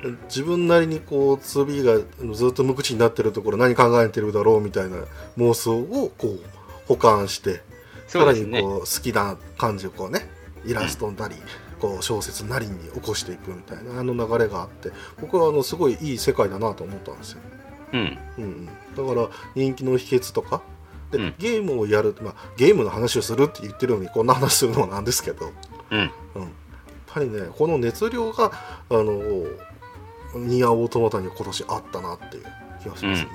[0.04, 0.18] うん。
[0.28, 1.98] 自分なりにこう次が
[2.32, 4.98] ずっと無口になってるところ何考えてるだろうみたいな
[5.38, 6.40] 妄想をこう
[6.86, 7.62] 保管して
[8.06, 8.44] さらに。
[8.60, 10.28] こう好きな感じをこうね
[10.64, 11.34] イラストなり、
[11.80, 14.90] こう小説なりに起こしていくみたいなあの流れがあって
[15.20, 17.40] 僕はあのすごいいい世界だなと思ったんですよ、
[17.92, 18.18] うん。
[18.38, 18.72] うんうん、だ
[19.14, 20.62] から人気の秘訣とか
[21.10, 25.52] で、うんゲームをやる、まあ、ゲームの話をするって言ってるのにこんな話するのもなんですけど、
[25.90, 26.10] うん。
[26.36, 26.50] うん、やっ
[27.06, 28.52] ぱりねこの熱量が
[28.88, 29.22] あの
[30.34, 32.44] ニアオートマタに今年あったなっていう
[32.82, 33.30] 気がしますね。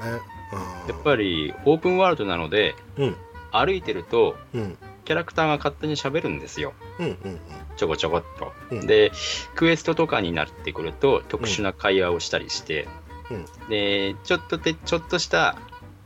[0.87, 3.15] やっぱりオープンワールドなので、うん
[3.51, 6.73] 歩いてるとうんキャラクターが勝手に喋るんですよ。
[6.99, 7.39] うんうん
[7.77, 8.53] ちょこちょこっと。
[8.69, 9.11] うんで、
[9.55, 12.87] クエストとかになってくると特殊な会話をしたりして、
[13.31, 15.57] うんで、ちょっとて、ちょっとした、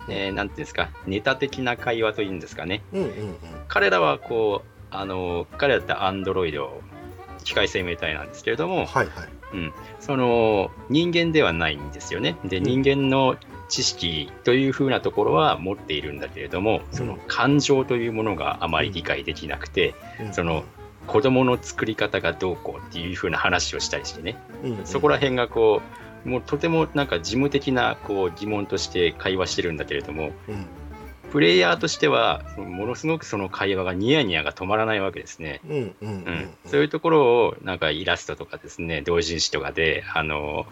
[0.07, 2.81] えーなんていうんですか、ネタ的な会話というんですかね。
[2.93, 3.35] うんうんうん
[3.67, 6.81] 彼らはこう、あの、彼らってアンドロイド、
[7.43, 9.07] 機械生命体なんですけれども、はいはい
[9.53, 12.37] うん、その人間ではないんですよね。
[12.45, 13.35] で、うん人間の
[13.73, 20.33] 知識というふうなところは持っているんだけれども、その感情というものがあまり理解できなくて、うん。
[20.33, 20.63] その
[21.07, 24.37] 子供の作り方がどうこうっていうふうな話をしたりしてね、
[24.85, 25.81] そこら辺がこ
[26.23, 30.67] う、もうとてもなんか事務的なこう疑問として会話してるんだけれども、うん。
[31.31, 35.61] プレイヤーとしては、ものすごくその会話がニヤニヤが止まらないわけですね。
[36.67, 40.67] そういうところをなんかイラストとかですね同人誌とかであの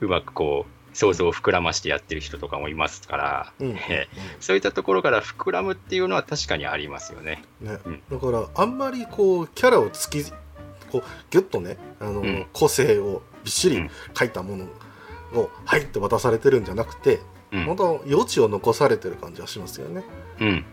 [0.00, 3.78] うまくこう想像を膨らましてやってる人とかもいますから、うんうんうん。
[3.88, 4.08] え
[4.40, 7.44] そういったところから膨らむっていうのは確かにありますよね。
[7.60, 7.78] ね。
[7.84, 8.02] うん。
[8.10, 10.32] だからあんまりこうキャラを突き
[10.90, 12.46] こうギュッとねあの、うん。
[12.52, 14.66] 個性をびっしりうん書いたもの
[15.34, 17.20] を「はい」って渡されてるんじゃなくて、
[17.52, 17.64] うん。
[17.64, 20.04] 本当余地を残されてる感じはしますよね。
[20.40, 20.48] うん。
[20.48, 20.64] うん。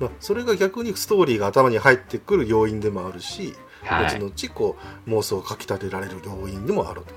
[0.00, 4.06] まあ、それが逆にストーリーが頭に入ってくる要因でもあるし、はい。
[4.06, 7.14] 後々こう妄想をかきたてられる要因でもあると、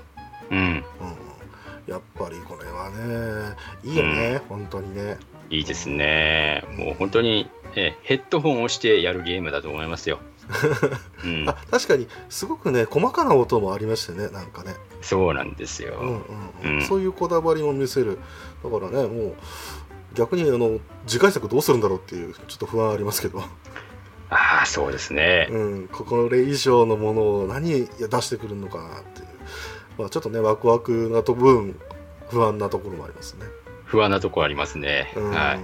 [0.50, 0.84] うん、うん、
[1.88, 5.16] やっぱりこれはねいいよね、本当にね。
[5.50, 6.64] いいですね。
[6.76, 10.20] もう本当に、えヘッドホンをしてやるゲームだと思いますよ。
[11.24, 11.48] うん。
[11.48, 15.98] あ、確かにすごくね細かな音もありましてねなんかね、そうなんですよ。
[16.00, 16.22] うんうん
[16.64, 16.78] うん。
[16.80, 16.82] うん。
[16.82, 18.18] そういうこだわりも見せる。
[18.62, 19.34] だからねもう
[20.14, 23.40] 逆にあの次回作どうするんだろうっていうちょっと不安ありますけど、
[24.30, 25.48] ああそうですね。
[25.50, 27.86] うん、これ以上のものを何出
[28.22, 29.22] してくるのかなって
[29.98, 31.78] まあ、ちょっとねワクワクなと分
[32.30, 33.44] 不安なところもありますね。
[33.84, 35.12] 不安なとこありますね。
[35.16, 35.58] うんはい。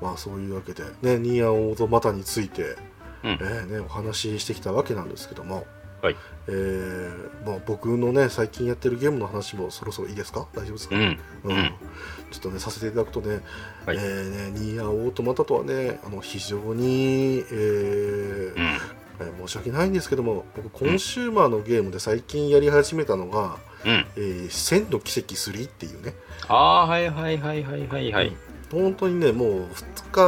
[0.00, 5.66] まあそういうわけでねニーアンオートマタについて、うんえーね、お話ししてきたわけなんですけども、
[6.00, 6.16] はい
[6.48, 10.48] えーまあ、僕のね最近やってるゲームの話もそろそろいいですか？
[10.54, 11.02] 大丈夫ですか、うん。
[11.02, 11.70] うんうん
[12.32, 13.40] ちょっとねさせていただくとね,、
[13.84, 19.01] はいえーねニーアンオートマタとはねあの非常に、えーうん。
[19.20, 24.06] えー申し訳ないんですけども僕コンシューマーのゲームで最近やり始めたのがうん。
[24.16, 26.14] 「えー千の奇跡3」っていうね。
[26.48, 28.12] ああ、はいはいはいはいはい。
[28.12, 28.36] はい。
[28.70, 30.20] 本当にねもう2日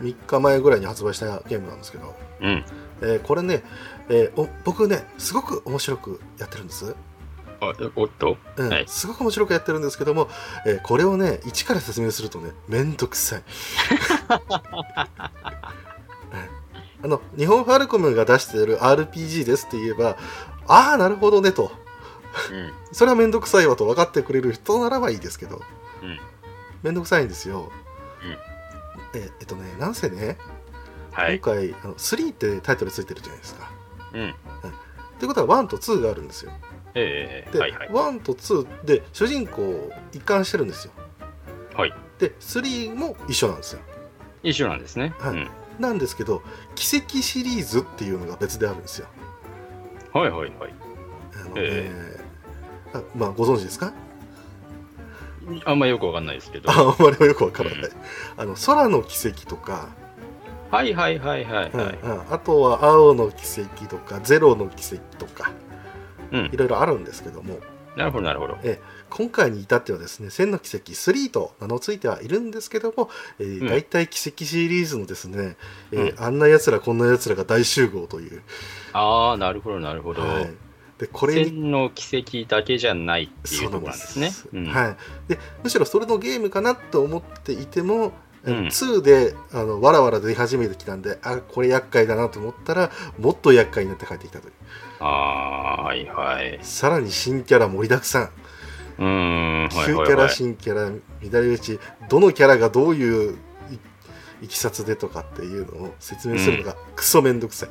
[0.00, 2.64] 3日前ぐらいに発売したゲームなんですけど、うん。
[3.02, 3.62] えーこれね、
[4.08, 6.94] えーお僕ねすごく面白くやってるんです、
[7.60, 8.36] あおっと？
[8.56, 8.68] うん。
[8.70, 8.84] はい。
[8.88, 10.28] すごく面白くやってるんですけども、
[10.66, 13.42] えーこれをね一から説明するとねめんどくさい
[17.02, 20.16] あの日本ファルコムが出している RPG ですって言えば
[20.66, 21.70] ああなるほどねと
[22.52, 22.72] うん。
[22.92, 25.62] それはめんどくさいわと分かってくれる人ならばいいですけど
[26.02, 26.18] うん。
[26.82, 27.70] めんどくさいんですよ、
[29.14, 30.36] ええっとねなんせね
[31.12, 31.40] はい。
[31.40, 33.70] 今回あの3ってタイトルついてるじゃないですか
[34.12, 34.34] うん。
[35.18, 36.52] ということは1と2があるんですよ
[36.94, 37.88] で、ええはいはい。
[37.88, 40.92] 1と2で主人公一貫してるんですよ
[41.74, 41.94] はい。
[42.18, 43.80] で3も一緒なんですよ
[44.42, 45.14] 一緒なんですね。
[45.18, 45.48] はいうん。
[45.78, 46.42] なんですけど
[46.74, 49.06] 奇跡シリーズっていうのが別であるんですよ
[50.12, 50.50] はいはいはい。
[51.34, 51.90] あの、え
[52.94, 53.92] あまあご存知ですか？
[55.64, 56.70] あんまよくわかんないですけど。
[56.70, 57.90] ああんまりよくわからない、うん
[58.36, 59.88] あの空の奇跡とか、
[60.70, 61.98] はいはいはいはいうんはい。
[62.02, 65.52] うんあとは青の奇跡とかゼロの奇跡とか
[66.32, 66.56] うんい。
[66.56, 67.58] ろいろあるんですけども
[67.96, 68.58] なるほどなるほど。
[69.10, 73.68] 今回に至ってはですね千の奇跡3と名の付いてはいるんですけども、えーうん。
[73.68, 75.56] 大体奇跡シリーズのですね、
[75.92, 78.42] えーうあんなやつらこんなやつらが大集合という、
[78.92, 80.22] ああ、なるほどなるほど。
[80.22, 80.50] はい、
[80.98, 84.30] でこれに千の奇跡だけじゃないっていうところなんですね。
[84.52, 84.66] うん。
[84.66, 84.96] はい、
[85.28, 88.12] でむしろそれのゲームかなと思っていても、
[88.44, 88.66] えうん。
[88.66, 94.52] 2であのわらわら出始めてきたんであこれ厄介だなと思ったらもっと厄介になって帰ってきたという。
[95.00, 96.58] ああ、はいはい。
[96.62, 98.30] さらに新キャラ盛りだくさん
[98.98, 100.28] うーん、はい旧キャラ。
[100.28, 103.38] 新キャラ乱れ打ちどのキャラがどういう
[104.40, 107.70] いいきさつでとかっていうのを説明するのがクソめんどくさい、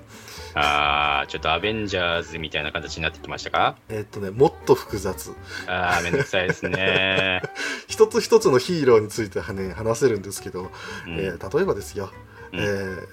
[0.53, 3.77] ああ、ちょっとアベンジャーズみたいな形になってきましたか？
[3.87, 5.31] えっとねもっと複雑。
[5.65, 7.41] ああ、めんどくさいですね。
[7.87, 10.63] 一つ一つのヒーローについてはね話せるんですけど、
[11.05, 11.19] うん。
[11.19, 12.11] えー例えばですよ、
[12.51, 12.59] うん。
[12.59, 13.07] えー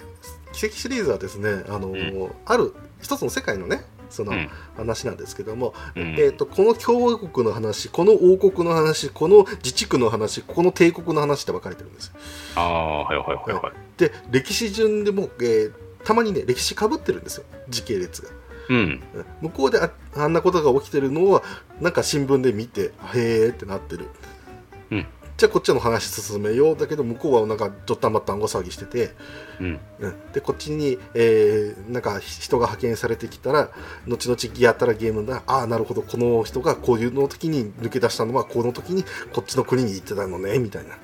[0.52, 4.50] 奇跡シリーズはですねあのーうある一つの世界のねそのうん。
[4.76, 6.14] 話なんですけども、うん。
[6.18, 12.14] えー、とこの共和国の話この王国の話この自治区の話この帝国の話って分かれてるんですよ。
[12.56, 13.72] ああ、はいはいはいはい。
[13.98, 15.72] で歴史順でも、えー
[16.04, 17.44] たまにね歴史かぶってるんですよ。
[17.68, 18.28] 時系列が。
[18.68, 18.76] うん。
[18.76, 19.02] うん。
[19.40, 21.42] 向こうでああんなことが起きてるのは
[21.80, 24.08] なんか新聞で見てへーってなってる、
[25.34, 29.10] うんじゃあこっちの話進めようだけど向こうはなんかちょったまったんご騒ぎしてて、
[29.60, 29.80] うん。
[29.98, 30.32] うん。
[30.32, 33.70] でこっちに、えーなんか人が派遣されてきたら
[34.06, 35.42] 後々やったらゲームだ。
[35.48, 36.02] ああなるほど。
[36.02, 40.96] この人がこういうの時に抜け出したのはこの時にこっちの国に行ってたのねみたいな。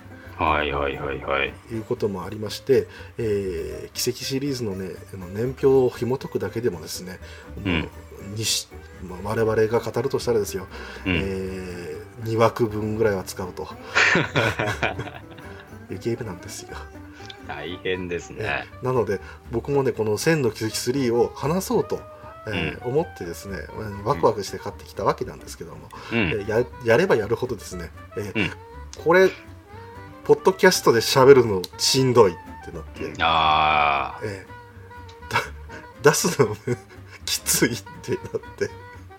[0.44, 1.52] はいはいはいはい。
[1.72, 2.86] いうこともありまして、
[3.18, 4.90] えー奇跡シリーズのね
[5.34, 7.18] 年表を紐解くだけでもですね、
[7.66, 7.88] うん。
[8.36, 8.68] にし
[9.02, 10.68] まあ我々が語るとしたらですよ、
[11.04, 11.16] うん。
[11.16, 13.62] え2枠分ぐらいは使うと
[15.90, 16.76] いうゲームなんですよ。
[17.48, 18.66] 大変ですね。
[18.82, 19.20] なので
[19.50, 22.00] 僕もねこの「千の奇跡3」を話そうと、
[22.46, 26.18] えー思ってですねうんワクワクして買ってきたわけなんですけども、うん。
[26.18, 28.50] えーややればやるほどですね、えーうん
[29.04, 29.30] これ
[30.24, 35.40] ポッドキャストで喋るのしんどいってなって、ああ、えーだ
[36.10, 36.56] 出すの
[37.24, 38.20] きついってなっ
[38.56, 38.70] て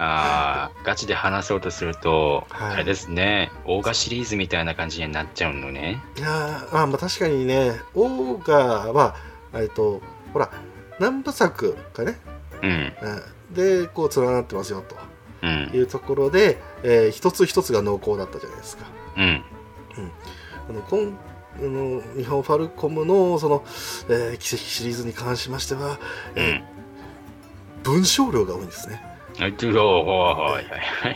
[0.04, 6.02] ああ、ガチで話そうとすると、はいあれですね、オーガシリーズみたいな感じになっちゃうのね。
[6.18, 9.16] いやーあまあ確かにねオーガーは
[9.54, 10.02] えっと
[10.34, 10.50] ほら
[11.00, 12.20] 何部作かね、
[12.64, 12.72] うん。
[12.72, 12.94] うん
[13.54, 14.96] でこう連なってますよと
[15.44, 15.80] うんい。
[15.82, 18.86] うところで、えー一つ一つが濃厚だったじゃないですか。
[19.18, 19.44] うん。
[20.70, 21.20] あの今
[21.58, 23.64] あの日本ファルコムのその、
[24.10, 25.98] えー奇跡シリーズに関しましては、う
[26.38, 26.56] えん。
[26.56, 26.64] ー
[27.84, 29.11] 文章量が多いんですね。
[29.42, 30.66] はい。
[30.66, 31.16] はい。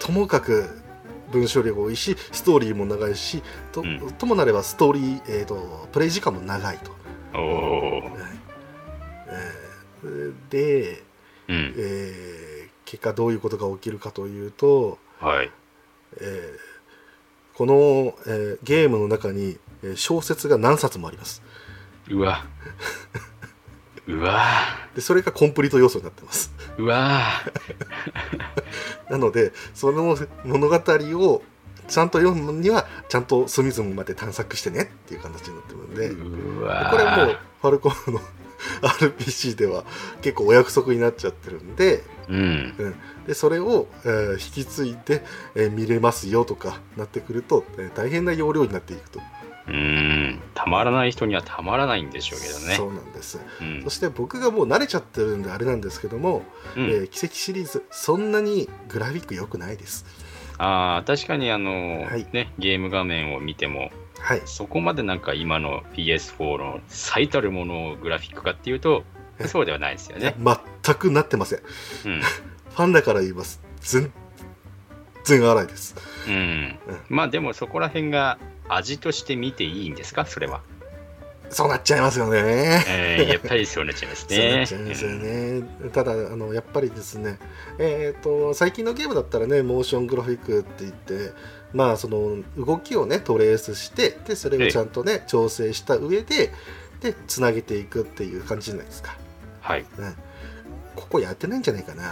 [0.00, 0.68] ともかく
[1.30, 1.96] 文章量が多い。
[1.96, 3.14] しストーリーも長い。
[3.14, 6.78] しと,、うんともなればストーリー、えー、とプレイ時間も長い。
[6.78, 6.90] と。
[6.90, 6.96] は
[7.38, 8.12] い。
[10.04, 11.02] えーで、
[11.48, 11.74] うん。
[11.76, 13.36] えー結果どうい。
[13.36, 14.46] うことが起きるかとい。
[14.48, 15.50] うと、はい。
[16.20, 16.72] えー
[17.56, 17.74] この、
[18.26, 19.58] えーゲームの中に、
[19.94, 21.42] 小説が何冊もあります
[22.10, 22.44] うわ。
[24.08, 24.42] うわ。
[24.94, 27.20] でそれがコンプリート要素になってますうわ。
[29.10, 31.42] なのでその物語を
[31.88, 38.20] ちゃんと読むにはちゃんと隅々まで探索してねっていう形になってるんで、これもうファルコンの
[38.82, 39.84] RPG では
[40.22, 42.94] 結構お約束になっちゃってるんでうん。
[43.26, 49.20] でそれを、えー引き継いで、えー見れますよとかなってくると、えー大変な容量になっていくと、
[49.68, 50.40] うん。
[50.54, 52.74] たまらない人にはたまらないんでしょうけどね。
[52.74, 53.38] そうなんです。
[53.60, 53.82] うん。
[53.84, 56.42] そして僕がもう慣れちゃってるんであれなんですけども、
[56.76, 56.84] うん。
[56.84, 60.04] えー奇跡シリーズそんなにグラフィック良くないです。
[60.58, 62.26] ああ、確かにあの、はい。
[62.32, 64.42] ね、ゲーム画面を見ても、はい。
[64.44, 69.04] そこまでなんか今の PS4 の最たるものをグラフィックかっていうと、
[69.38, 70.34] えそうではないですよね。
[70.84, 71.58] 全くなってません。
[71.58, 72.20] フうん。
[72.76, 73.60] ァンだから言います。
[73.80, 74.12] 全
[75.24, 75.94] 然荒いです。
[76.28, 76.78] うん。
[77.08, 80.26] まあでもそこら辺が味として見ていいんですか？
[80.26, 80.60] それは。
[81.50, 84.66] そうなっちゃいますよねえー、やっぱりそうなっちゃいますそうなねっ。
[84.66, 85.62] ちゃいますよね。
[85.92, 87.38] ただあのやっぱりですね、
[87.78, 91.32] えー、と最近のゲームだったらねモーショングラフィックって言って
[91.74, 96.52] まあその動きをねトレースしてでそれをちゃんとね調整した上で
[97.00, 99.14] でつなげていくっていう感じじゃないですか。
[99.60, 99.84] はい。
[99.84, 100.00] こ
[101.12, 102.02] こやってないんじゃないかな。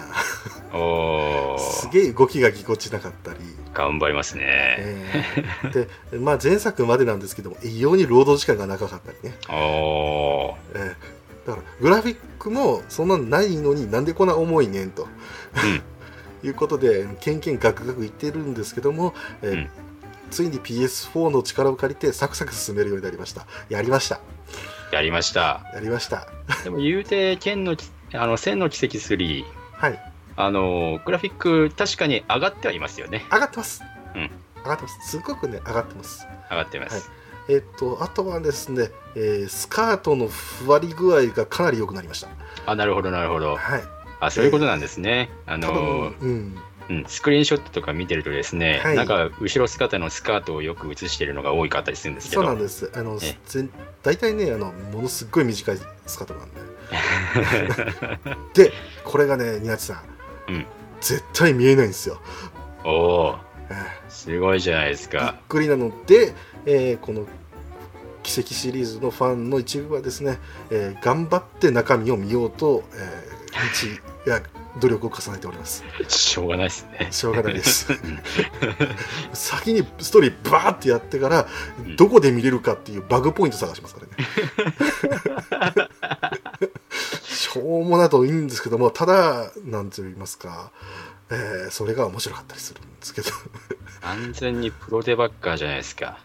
[1.59, 3.39] すげえ動きがぎこちなかったり、
[3.75, 4.45] 頑張りますね。
[4.47, 9.37] えーでまあ前作までなんですけども異様に労働時間が長かったりね。
[9.49, 10.95] おー、えー
[11.47, 15.09] だからグラフィックもそんなのないのになんでこんな重いねんと。
[16.43, 19.71] いうことでケンケンガクガク言ってるんですけども、えーうん
[20.31, 24.21] ついに PS4 の力を借りてサクサク進めるようになりましたやりました
[24.93, 25.67] やりました。
[25.75, 26.29] やりました
[26.63, 30.13] でも言うて、剣のき、あの、千の奇跡3、はい。
[30.37, 33.27] あの、グラフィック確かに上がってはいますよね。
[33.31, 33.83] 上がってます、
[34.15, 34.31] うん。
[34.63, 35.11] 上がってます。
[35.11, 36.27] すごくね上がってます。
[36.51, 37.11] 上がってます。
[37.49, 42.29] えっとあとはですね、えースカートのふわり具合がかなり良くなりました。
[42.67, 43.57] あ、なるほど、なるほど。
[43.57, 43.83] はい。
[44.21, 45.31] あ、そういうことなんですね。
[45.47, 46.59] あ多分の、うん
[46.91, 48.97] うん、スクリーンショットとか見てるとですね、はい。
[48.97, 52.91] なんか後ろ姿のスカートをよく映してるのが多かったりするんですけど、そうなんです。
[52.93, 53.19] あの
[54.03, 56.61] 大体ねあのものすっごい短いスカートなんで。
[58.65, 58.73] で
[59.05, 60.03] これがね宮地さ
[60.49, 60.67] ん、うん。
[61.01, 62.21] 絶対見えないんですよ、
[62.85, 63.39] おお、
[63.71, 65.37] えーすごいじゃないですびっか。
[65.49, 66.35] くりなので、
[66.67, 67.25] えーこの
[68.23, 70.39] 奇跡シリーズのファンの一部はですね、
[70.71, 74.43] えー頑張って中身を見ようと、えー、道や
[74.79, 75.85] 努力を重ねております。
[76.09, 77.09] しょうがないですね。
[77.11, 77.89] しょうがないです。
[79.33, 81.97] 先にストーリーバーってやってからん。
[81.97, 85.89] どこで見れるかっていうバグポイント探しますからね。
[87.23, 90.71] しょうもないといいんですけどもただなんて言いますか、
[91.31, 93.31] えーそれが面白かったりするんですけど。
[94.03, 96.19] 完全にプロデバッカーじゃないですか。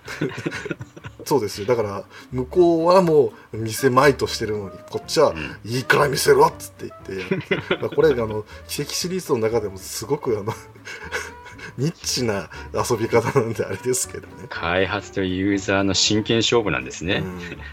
[1.26, 1.68] そうですよ。
[1.68, 5.58] だから向こうはもう見せまいとしてるのにこっちはうん。
[5.70, 7.40] いいから見せろっつって言っ
[7.70, 10.54] て、 まあこれあの奇跡シリーズの中でもすごくあの
[11.78, 14.34] ニッチな遊び方なんであれですけどね。
[14.50, 17.24] 開発とユーザーの真剣勝負なんですね。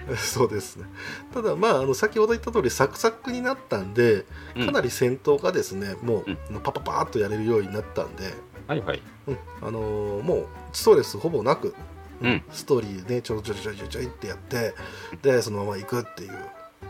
[0.09, 0.87] うん、そうですね。
[1.33, 4.25] ただまああの先ほど言った通りサクサクになったんで
[4.57, 4.67] うん。
[4.67, 8.25] かなり戦闘がですね、もうパパパーっとやれるようになったんで、
[8.67, 9.03] はいはい。
[9.29, 9.39] うん。
[9.61, 11.75] あのーもうストレスほぼなく、
[12.21, 12.43] うん。
[12.51, 14.75] ストーリーでちょろちょろちょろちょろちょいってやって
[15.23, 16.31] でそのまま行くっていう、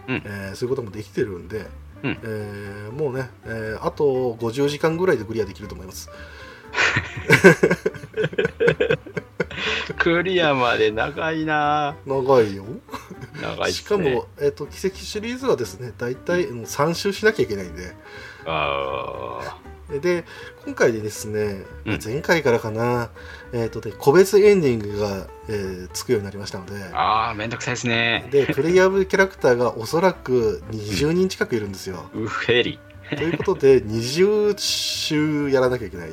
[0.09, 0.23] うん。
[0.25, 1.67] えーそういうこともできてるんで、
[2.03, 2.19] うん。
[2.23, 6.09] えーもうね、えーあと50時間ぐらいでクリアできると思います
[9.99, 12.65] クリアまで長いな長いよ
[13.41, 13.99] 長いっしか。
[13.99, 17.95] も、えー、と奇跡シリーズはですね大体うん3周しなきゃいけないんで
[18.47, 19.59] あ
[20.01, 20.25] で
[20.65, 23.11] 今回でですね、うん前回からかな、
[23.53, 28.27] えーとね、個別エンディングが、えーつくようになりましたのでーあー、めんどくさいですね。
[28.31, 32.09] でプレイヤブルキャラクターがおそらく20人近くいるんですよ。
[32.15, 32.79] ウフェリ。
[33.11, 36.11] ということで20周やらなきゃいけない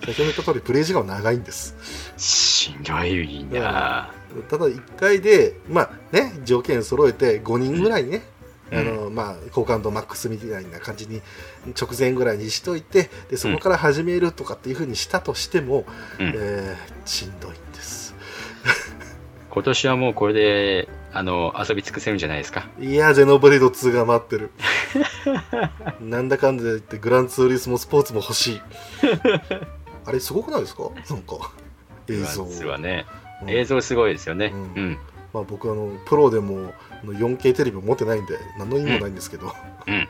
[0.00, 2.12] 先ほど言った通りプレイ時間は長いんです。
[2.16, 4.10] しんどいな
[4.48, 8.22] ただ1回でまあね条件揃えて5人ぐらいね、
[8.70, 8.78] うん。
[8.78, 11.20] あのまあ好感度マックスみたいな感じに
[11.80, 15.84] 直前ぐらいにしといてでそこから始めるとかっていうふうにしたとしても、
[16.18, 16.32] うん。
[16.34, 18.14] えーしんどいんです。
[19.50, 22.68] 今年はもうこれで、あの、遊び尽くせるんじゃないですか？
[22.78, 24.50] いやゼノブレード2が待ってる。
[26.00, 28.60] なんだかんだ言ってグランツーリスモスポーツも欲しい。
[30.06, 30.84] あれすごくないですか？
[31.10, 31.50] なんか
[32.08, 32.44] 映像。
[32.46, 33.06] 実はね、
[33.42, 33.50] うん。
[33.50, 34.52] 映像すごいですよね。
[34.54, 34.90] ううん。
[34.92, 34.98] ん。
[35.32, 39.52] まあ、僕あのプロでもあの 4K テレビを持ってないんで何の意味もないんですけど、
[39.86, 40.08] うん。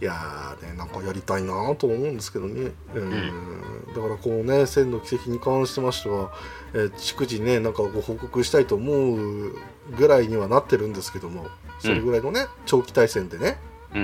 [0.00, 3.92] いやーねなんかやりたいなと思うんですけどね、うん。
[3.94, 6.32] だからこうね千の奇跡に関してましては、
[6.74, 9.54] えー逐次ねなんかご報告したいと思う
[9.96, 11.46] ぐらいにはなってるんですけども
[11.80, 13.58] それぐらいのね、長期対戦でね、
[13.94, 14.02] うん。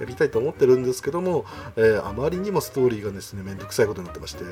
[0.00, 1.44] やりたいと思ってるんですけども、
[1.76, 4.44] えーあまりにもストーリーがですねめんどくさいことになってまして。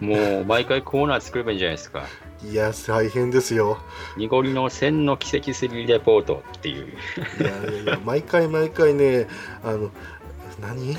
[0.00, 2.04] もう毎回コーナー作ればいいんじゃないですか。
[2.44, 3.78] いや大変ですよ。
[4.16, 6.92] 濁りの千の奇跡3レポートっていう。
[7.40, 9.26] いやいやいや毎回毎回ね
[9.64, 9.90] あの
[10.60, 10.96] 何？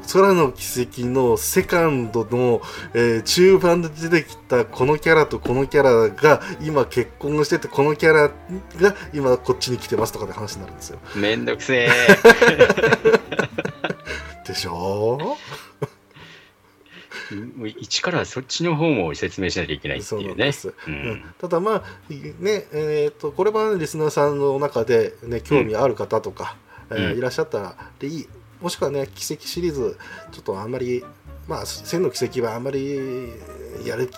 [0.00, 2.60] と空の奇跡のセカンドの、
[2.94, 8.34] えー中盤で出てきたこのキャラとこのキャラが今結婚しててこのキャラが
[9.12, 11.88] 今こっちに来てますとかで話になるんですよめんどくせえ。
[14.46, 15.36] でしょ？
[17.78, 20.50] 一からそっちの方も説明しなきゃいけないっていうね。
[20.86, 21.24] ううんん。
[21.40, 26.56] ただまあねえー、とこれはリスナーさんの中で、ね、興味ある方とか、
[26.90, 28.28] えーうんいらっしゃったらでいい
[28.64, 29.98] もしくはね奇跡シリーズ
[30.32, 31.04] ちょっとあんまり
[31.46, 33.28] まあ千の奇跡はあんまり
[33.84, 34.10] やる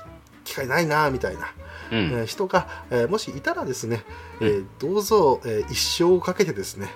[0.45, 1.53] 機会ないなみたいな、
[1.91, 1.99] うん。
[1.99, 4.05] えー人が、えーもしいたらですね、
[4.41, 6.89] えーどうぞ、えー一生をかけてですね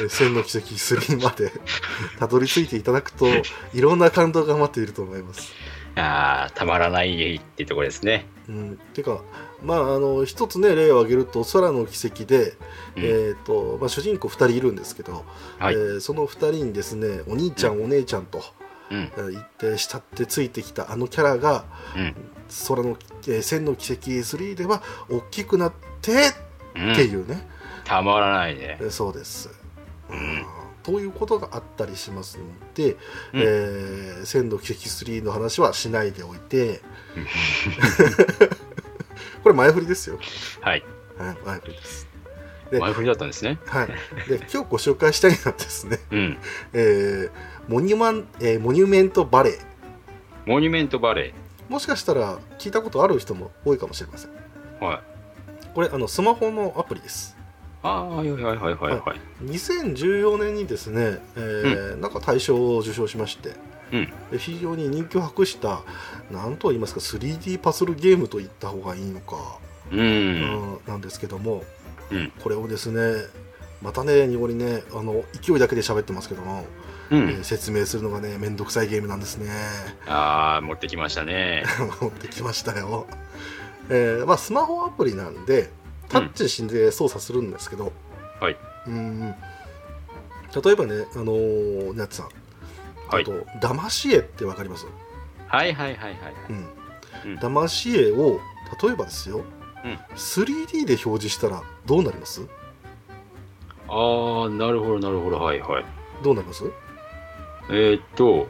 [0.00, 1.52] えー千の奇跡3まで
[2.18, 3.28] たどり着いていただくと
[3.72, 5.52] いろんな感動が待っていると思います。
[5.94, 8.26] ああ、たまらないっていうところですね。
[8.48, 9.22] うん、てか
[9.62, 12.52] まああの一つね例を挙げると「空の奇跡で」
[12.96, 13.04] うん。
[13.04, 15.24] えーとまあ、主人公2人いるんですけど、
[15.58, 15.74] はい。
[15.74, 18.42] えーその2人にですねお兄ちゃん、お姉ちゃんと、
[18.90, 18.98] うん。
[19.16, 21.64] えー言って慕ってついてきたあのキャラが
[21.96, 22.14] うん。
[22.68, 22.96] 「空の、
[23.26, 26.12] えー千の奇跡3」では大きくなって
[26.76, 26.92] うん。
[26.92, 27.48] っていうね、
[27.84, 28.78] たまらないね。
[28.80, 28.84] え。
[28.84, 29.48] ーそうです。
[30.10, 30.12] ん。
[30.12, 30.46] うん
[30.84, 32.44] ということがあったりしますの
[32.74, 32.98] で、うん。
[33.34, 36.80] えー千の奇跡3の話はしないでおいて
[39.48, 40.18] これ前振りですよ。
[40.60, 40.84] はい。
[41.16, 42.06] はい、前振りです。
[42.70, 43.58] で前振りだったんですね。
[43.64, 43.86] はい、
[44.28, 46.38] で今日ご紹介したいのはですね、 うん。
[46.74, 47.30] えー
[47.66, 49.60] モニュマンえーモニュメントバレー
[50.44, 51.32] モニュメントバレ
[51.70, 54.84] もしかしたら聞いたことある人も多いかもしれませんー。
[54.84, 55.00] はい。
[55.74, 57.38] これあのスマホのアプリです
[57.82, 59.20] ああ、はいはいはいはいはいはい。
[59.44, 63.52] 2014年にですね、えーなんか大賞を受賞しまして
[63.92, 64.12] うん。
[64.30, 65.82] で非常に人気を博した
[66.30, 69.58] 何と言いますか 3D パズルゲームと言った方がいいのか、
[69.92, 69.96] う。
[69.96, 71.64] うんんなんですけども
[72.10, 72.32] うん。
[72.42, 73.24] これをですね
[73.82, 76.66] またね濁りねあの勢いだけで喋ってますけども、
[77.10, 77.18] うん。
[77.18, 79.50] えー説明するのがねめんどくさいゲームなんですね
[80.06, 81.64] ああ、持ってきましたね。
[82.00, 83.06] 持ってきましたよ、
[83.88, 85.70] えーまあ、スマホアプリなんで
[86.08, 87.92] タッチして操作するんですけど、
[88.40, 88.56] はい。
[88.86, 89.34] うん
[90.64, 92.34] 例えばねあのー、ナッツさんはい
[93.08, 94.86] あと「騙し絵」ってわかります、
[95.46, 96.16] はいはいはいはい。
[96.50, 96.68] うん。
[97.32, 97.38] うん。
[97.38, 98.40] 騙し絵を
[98.82, 99.42] 例えばですよ、
[99.84, 99.98] うん。
[100.14, 102.42] 3D で表示したらどうなります？
[103.88, 105.40] ああ、なるほどなるほど。
[105.40, 105.84] はいはい。
[106.22, 106.64] どうなります、
[107.70, 108.46] えーっと、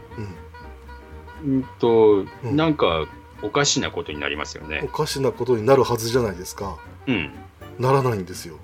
[1.44, 2.56] うん、うんと、うん。
[2.56, 3.06] なんか
[3.42, 4.88] おかしなことになりますよおね。
[4.92, 6.76] かしなことになるはずじゃないですか。
[7.06, 7.32] うん。
[7.78, 8.56] ならないんですよ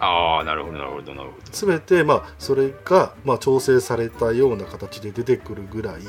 [0.00, 1.42] ああ、なるほどなるほどなるほど。
[1.50, 6.02] 全てまあそれが、まあ、調整されたような形で出てくるぐらい、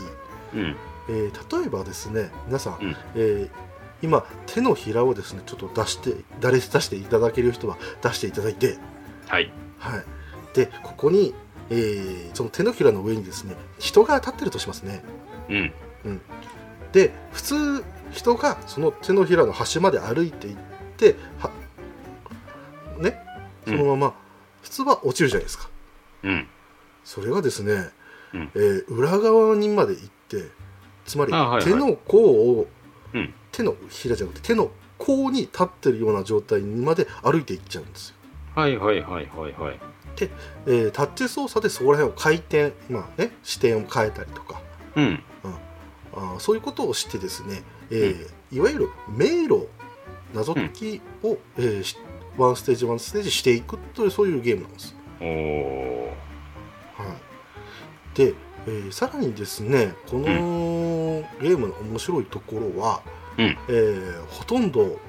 [0.53, 0.75] うん。
[1.09, 3.49] えー例えばですね皆さん、うんえー
[4.01, 8.77] 今手のひらをですねちょっと出して誰出していただける人は出していただいて、
[9.27, 9.51] はい。
[9.77, 10.03] はい、
[10.55, 11.33] でここに、
[11.69, 15.03] えーその手のひらの上にですね人が立ってるとしますね
[15.49, 15.53] う
[16.11, 16.21] ん。
[16.93, 20.55] で普通人がその手のひらの端まで歩いていっ
[20.97, 21.51] ては
[22.99, 23.17] ね
[23.69, 24.13] そのまま、
[24.61, 25.69] 普通は落ちるじゃないですか。
[26.23, 26.47] うん。
[27.03, 27.89] それがですね、
[28.33, 28.51] うん。
[28.55, 30.49] えー裏側にまで行って
[31.05, 32.67] つまり手の甲を、
[33.13, 33.33] うん。
[33.51, 38.15] 手のひらじゃなくて手の甲に立ってるような状態にまで歩いていっちゃうんですよ、
[38.55, 39.79] はいはいはいはいはい。
[40.67, 44.61] えータッチ操作でそこら辺を回転まあね視点を変えたりとか。
[44.95, 45.23] うん。
[46.13, 49.67] あーそういうことをしてですね、えーいわゆる迷路
[50.33, 51.97] 謎解きを、えーし
[52.37, 54.95] ワンステージワンステージしていくというそういうゲームなんです。
[55.19, 55.25] は
[58.15, 58.33] い、で、
[58.67, 60.23] えーさらにですねこの
[61.41, 63.01] ゲームの面白いところは、
[63.37, 64.99] うんえーほとんど、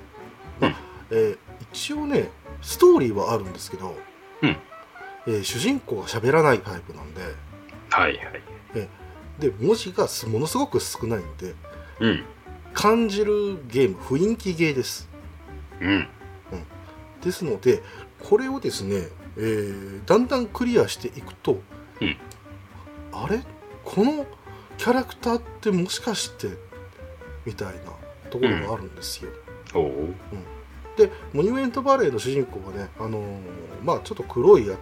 [0.60, 0.74] まあうん
[1.10, 1.38] えー
[1.72, 2.30] 一応ね
[2.62, 3.94] ストーリーはあるんですけど、
[4.42, 4.56] うん
[5.26, 7.20] えー主人公が喋らないタイプなんで
[7.90, 8.42] はいはい。
[9.38, 11.54] で文字がすものすごく少ないんで
[12.00, 12.24] うん。
[12.72, 15.08] 感じるゲーム雰囲気ゲーです
[15.80, 16.08] うん。
[17.22, 17.82] ですので
[18.18, 21.60] これをですね、えーだんだんクリアしていくと、
[22.00, 22.16] うん。
[23.12, 23.42] あれ？
[23.84, 24.26] この
[24.76, 26.48] キャラクターってもしかして
[27.44, 27.80] みたいな
[28.30, 29.30] ところがあるんですよ、
[29.74, 30.08] おお。
[30.96, 33.40] でモニュメントバレーの主人公がね、あのー
[33.82, 34.76] まあちょっと黒いや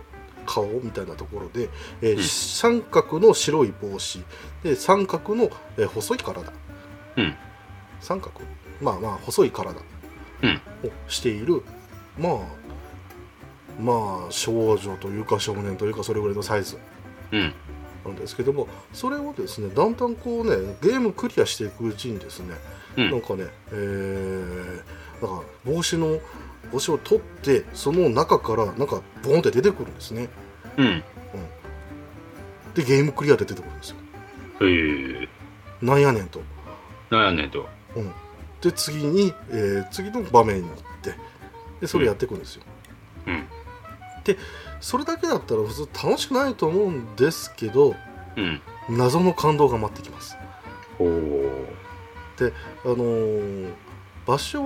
[0.47, 1.68] 顔みたいなところで、
[2.01, 2.22] えーうん。
[2.22, 4.24] 三角の白い帽子。
[4.62, 6.53] で三角の、えー細い体。
[7.16, 7.34] うん。
[8.01, 8.41] 三角？
[8.80, 9.70] まあまあ細い体。
[9.70, 9.82] を
[10.43, 10.61] うん。
[11.09, 11.62] している、
[12.19, 12.33] まあ
[13.81, 16.77] まあ少女というか少年というかそれぐらいのサイズ
[17.33, 17.55] うん。
[18.05, 22.55] なんですけどもそれをですねだんだんこうねゲームクリアしていくうちにですね、
[22.97, 24.77] うんなんかねえー、
[25.27, 26.19] なんか帽子の
[26.73, 30.29] 帽子を取ってその中からなんかボーンって出てくるんですね
[30.77, 31.03] うん。
[32.75, 33.97] でゲームクリアで出てくるんですよ
[34.62, 35.29] へえ。
[35.81, 36.41] なんやねんと
[37.11, 37.66] なんやねんと。
[38.61, 40.69] で次に、えー次の場面に
[41.81, 42.62] でそれやっていくんですよ、
[43.26, 43.49] うん。
[44.81, 47.95] それだけだったら普通楽しくないと思うんですけど
[48.37, 48.61] うん。
[48.91, 50.37] 謎の感動が待ってきます。
[50.99, 51.09] おお。
[52.85, 53.72] あのー
[54.26, 54.62] 場所、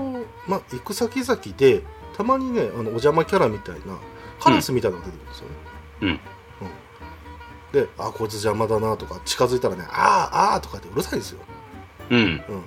[0.48, 1.84] まあ、行く先々で
[2.16, 3.96] たまにねあのお邪魔キャラみたいな
[4.40, 5.54] カラスみたいなのが出てくるんですよね、
[6.00, 6.08] うん。
[6.08, 6.18] うん。
[7.72, 11.40] であこいつ邪魔だなとか近づいたらねあーあーとかってうるさいですよ、
[12.10, 12.18] うん。
[12.18, 12.64] うん、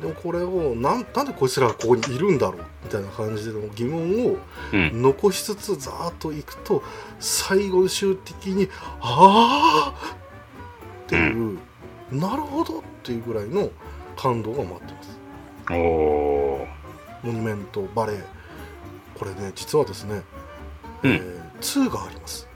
[0.00, 4.36] でもこれをなんなんでこいつらがここにいるんだろうみたいな感じでの疑問を
[4.72, 5.02] うん。
[5.02, 6.82] 残しつつざーっといくと
[7.18, 8.68] 最後終的に
[9.00, 10.16] ああ
[11.04, 11.58] っていう、
[12.10, 13.70] なるほどっていうぐらいの
[14.16, 15.18] 感動が待ってます
[15.72, 16.66] おお。
[17.22, 18.24] モニュメントバレー
[19.18, 20.22] これね実はですね、
[21.02, 22.46] うんえー2があります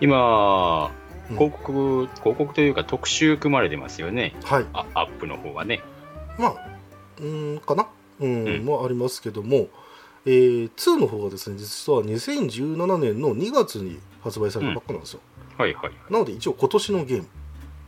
[0.00, 0.90] 今、
[1.30, 4.34] うん広告、広告というか特集組まれてますよね。
[4.44, 5.80] はいあアップの方はね。
[6.38, 6.54] まあ
[7.18, 7.86] うーんかな？
[8.20, 8.64] うん、うん。
[8.64, 9.68] もありますけども、
[10.26, 15.20] えー2の方がですね実は2017年の2月に発売されたばっかなんですよ、
[15.58, 15.92] はいはい。
[16.10, 17.28] なので一応今年のゲーム、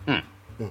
[0.08, 0.24] うん。
[0.60, 0.70] うん。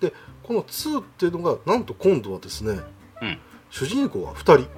[0.00, 0.12] で
[0.42, 2.80] この2っていうのがなんと今度はですね、
[3.22, 3.38] うん。
[3.70, 4.68] 主人公は2人。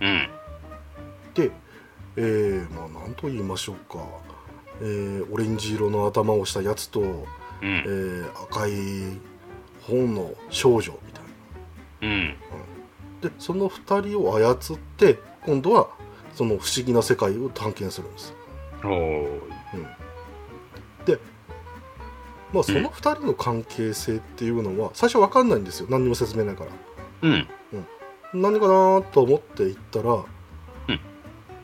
[0.00, 0.28] うん。
[1.34, 1.50] で、
[2.16, 4.04] えーまあ何と言いましょうか、
[4.80, 7.04] えーオレンジ色の頭をしたやつと、う
[7.62, 7.84] えん。
[7.84, 9.18] ー赤い
[9.82, 10.98] 本の少女
[12.02, 12.36] うん。
[13.20, 15.88] でその2人を操って今度は
[16.34, 18.34] その不思議な世界を探検するんです、
[18.84, 19.40] おお。
[21.04, 21.18] で
[22.52, 25.88] まあその2人の関係性っていうのは最初分かんないんですよ。
[25.90, 26.70] 何にも説明ないから。
[27.22, 27.48] うん。
[28.34, 31.00] 何かなと思って行ったら、うん。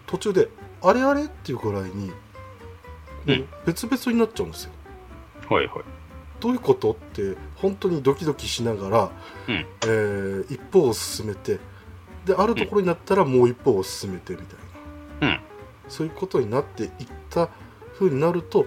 [0.07, 0.49] 途中で
[0.83, 2.11] あれあれっていうくらいに、
[3.27, 3.47] うん。
[3.65, 4.73] 別々になっちゃうんですよ。
[5.49, 5.85] はいはい。
[6.45, 9.11] どういうことって本当にドキドキしながら、
[9.49, 9.55] うん。
[9.55, 11.59] えー一歩を進めて
[12.27, 14.47] であるところになったらもう一歩を進めてみたい
[15.23, 15.41] な、うん。
[15.89, 16.91] そういうことになっていっ
[17.31, 17.49] た
[17.95, 18.67] 風になると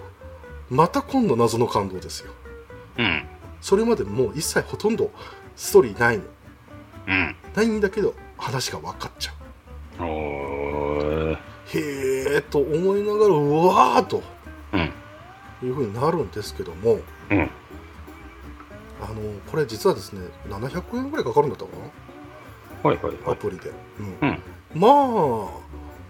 [0.68, 2.32] また今度謎の感動ですよ。
[2.98, 3.24] うん。
[3.60, 5.12] そそれまでもう一切ほとんど
[5.54, 6.24] ストーリーないの。
[7.06, 7.36] うん。
[7.54, 9.36] ないんだけど話が分かっちゃう。
[11.70, 14.20] へえと思いながらうわーと。
[14.72, 14.92] うん。
[15.62, 16.98] いう風になるんですけども
[17.30, 17.50] うん。
[19.00, 19.14] あの
[19.50, 23.16] これ実はですね700円ぐらいかかるんだったかはいはいはい。
[23.24, 23.70] なアプリで、
[24.20, 24.42] うんうん。
[24.74, 25.48] まあ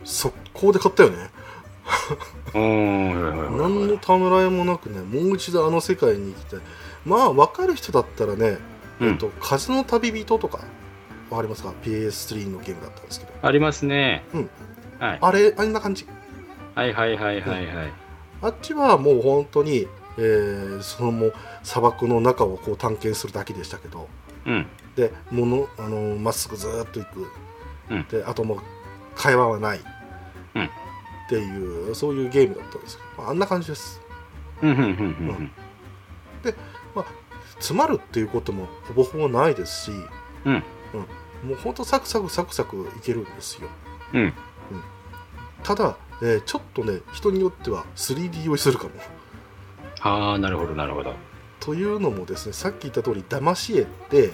[0.04, 1.30] 速攻で買ったよね。
[2.54, 6.60] 何のためらいもなくねもう一度あの世界に行きたい
[7.04, 8.58] まあ分かる人だったらね、
[9.00, 10.58] うんえっと「風の旅人」とか
[11.30, 14.24] 分かりますか？PS3 のゲームだったんですけどありますね。
[14.34, 14.50] うん。
[14.98, 15.18] はい。
[15.20, 16.06] あれあんな感じ
[16.74, 17.92] はいはいはいはいはい。
[18.42, 19.86] あっちはもう本当に、
[20.16, 24.08] えーそのもう砂漠の中をこう探検するだけでしたけど。
[24.46, 24.66] うん。
[24.96, 27.26] でものあのまっすぐずーっと行く、
[27.90, 28.06] うん。
[28.08, 28.58] であともう
[29.14, 29.80] 会話はない、
[30.54, 30.64] うん。
[30.64, 30.68] っ
[31.28, 34.00] ていうそういうゲームだったんですけど、まああんな感じです。
[34.62, 34.84] うんうんうんう
[35.32, 35.52] ん
[37.58, 39.92] 詰まるっていうこともほぼほぼないですし、
[40.44, 40.54] うん。
[41.44, 43.68] もうほんとサクサクサクサクいけるんですよ。
[44.14, 44.32] うん。
[45.64, 48.90] ただ、えーちょっとね人によっては 3D 用意するかも
[50.00, 51.14] ああ、なるほどなるほど。
[51.60, 54.32] というのもですねさっき言った通り騙し絵って、うん。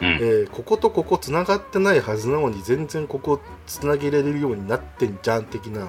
[0.00, 5.88] えーこことここつながってないはずなのに全然ここつなげられるようになってんじゃん的な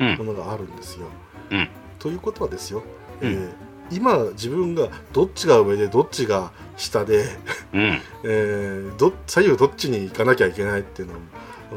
[0.00, 1.06] うんものがあるんですよ。
[1.50, 1.68] うん
[2.00, 2.82] ということはですよ、
[3.22, 3.52] えうー
[3.90, 7.24] 今自分がどっちが上でどっちが下で、
[7.72, 8.00] うん。
[8.24, 11.16] えーど左右どっちに行かなきゃいけないっていうのを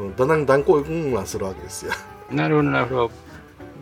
[0.06, 1.92] うんだんだん断行うんはするわけですよ。
[2.30, 3.10] なるほどなるほど。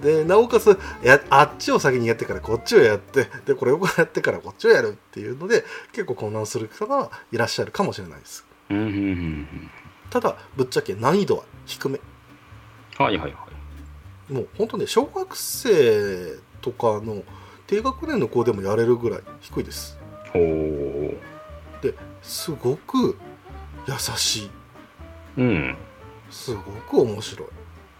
[0.02, 8.46] でなおかつやあっちを先にやってからこっちをやってでこれをやってからこっちをやるっていうので結構混乱する方はいらっしゃるかもしれないです。
[8.68, 9.70] うんうんうんうん。
[10.10, 11.98] ただぶっちゃけ難易度は低め
[12.98, 13.46] はいはいは
[14.28, 14.32] い。
[14.32, 17.22] もう本当ね小学生とかの
[17.66, 19.98] 低学年の子でもやれるぐらい低いです
[20.34, 21.14] おお。
[22.22, 23.16] すごく
[23.86, 24.50] 優しい
[25.38, 25.76] うん。
[26.30, 27.48] すごく面白い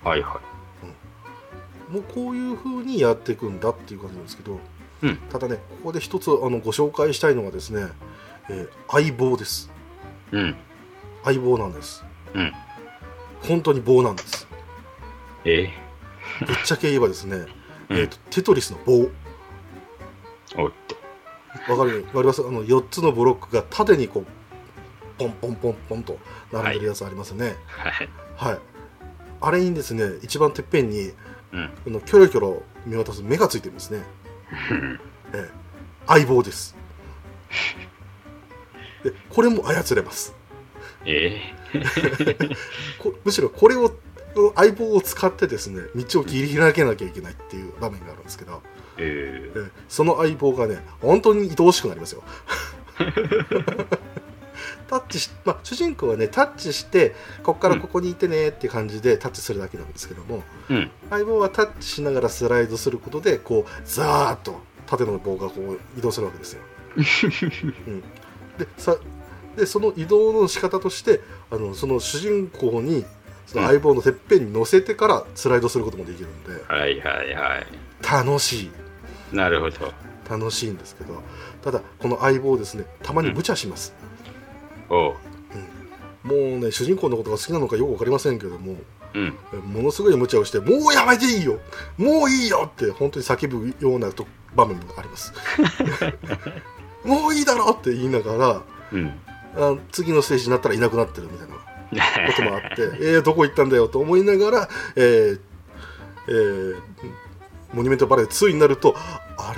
[0.05, 0.41] はいは
[1.91, 4.59] もうこういう風にやっていくんだっていう感じなんですけど、
[5.03, 5.17] うん。
[5.31, 7.87] ただねここで一つあのご紹介したいのがですね、
[8.51, 9.71] えー相棒です。
[10.33, 10.37] い。
[10.37, 10.57] うん。
[11.25, 12.05] 相棒なんです。
[12.35, 12.53] うん。
[13.43, 14.49] 本当に棒なんです。
[15.45, 15.71] え？
[16.45, 17.37] ぶっちゃけ言えばですね、
[17.89, 17.97] うん。
[17.99, 19.09] えーとテトリスの棒。
[20.57, 20.73] おい。
[21.71, 22.05] わかる？
[22.07, 22.43] わかります？
[22.43, 24.27] あの4つのブロックが縦にこう
[25.19, 26.19] ポンポンポンポンと
[26.53, 27.55] 並んでるやつありますね。
[27.69, 28.09] はい。
[28.37, 28.59] はい、
[29.41, 30.05] あれにですね。
[30.22, 31.12] 一番てっぺんに
[31.53, 31.70] うん。
[31.84, 34.03] このキョロキョロ見渡す目がついてるんですね、
[35.32, 35.51] ええ、
[36.07, 36.76] 相棒です。
[39.03, 40.34] でこれも操れます。
[41.05, 41.41] え
[42.99, 43.93] こむしろこれを
[44.55, 48.59] 相棒を使ってですね道を切り開けなきゃいけないっていう場面があるんですけど、ー、
[48.99, 49.53] え。
[49.55, 49.70] ええ。
[49.89, 52.22] その相棒がね本当に愛おしくなりますよ
[54.89, 57.11] タッチし、まあ、主人公はねタッチして
[57.43, 60.91] ここからここにいてねっていう感じでタッチするだけなんですけども、ー、うん。
[61.11, 66.62] 相棒はタッチしながらスライドすることでこうザーッと縦の棒がこう移動するわけですよ。
[66.97, 68.01] うん、
[68.59, 68.97] でさ
[69.57, 71.20] でその移動の仕方として
[71.51, 73.05] あのその主人公に
[73.47, 77.66] その相棒のてっぺんに乗せてからスライドすることもできるんではいはいはい。
[78.03, 78.70] 楽しい
[79.32, 79.93] なるほど。
[80.28, 81.22] 楽しいんですけど
[81.62, 83.95] ただこの相棒ですねたまに無茶します、
[84.91, 85.14] おう。
[86.26, 88.76] もうね主人公のことが好きなのかよく分かりませんけども
[89.14, 89.34] うん。
[89.72, 91.61] ものすごい無茶をして「もうやめていいよ
[91.97, 95.32] もういいよ!」って本当に叫ぶようなと場面もあります
[97.05, 98.62] もういいだろって言いながら
[98.93, 99.12] うん。
[99.57, 101.55] あ次のステージになったらいなくなってるみたいな
[102.28, 105.41] こともあって えー、どこ行ったんだよと思いながら、えー
[106.28, 106.76] えー
[107.72, 108.95] モニュメントバレー2になると
[109.37, 109.55] あ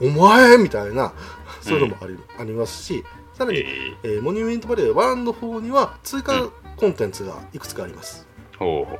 [0.00, 0.08] れ？
[0.08, 0.56] お前？
[0.58, 1.12] みたいな
[1.60, 3.04] そういうのもあり,、ありますし
[3.38, 3.64] さらに、え
[4.02, 8.98] えーモニュメントバレー1の方には追加コンテンツがいくつかあります、うほうほ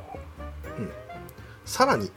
[1.65, 2.09] さらに、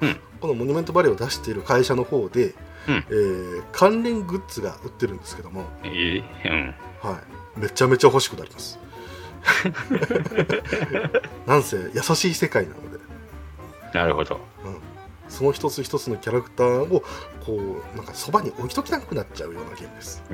[0.00, 0.20] うん。
[0.40, 2.54] このモニュメントバレーを出している会社の方で、
[2.86, 2.94] うん。
[3.08, 5.64] えー関連グッズが売ってるんですけども、う。
[5.84, 6.74] えー、うん。
[7.00, 7.20] は
[7.56, 8.78] い、めちゃめちゃ欲しくなります。
[11.46, 12.98] なんせ優しい世界なので、
[13.94, 14.38] なるほど。
[14.64, 14.78] うん、
[15.32, 17.02] その一つ一つのキャラクターを
[17.44, 20.22] こうなんかそばに置いときたくなっちゃうようなゲームです。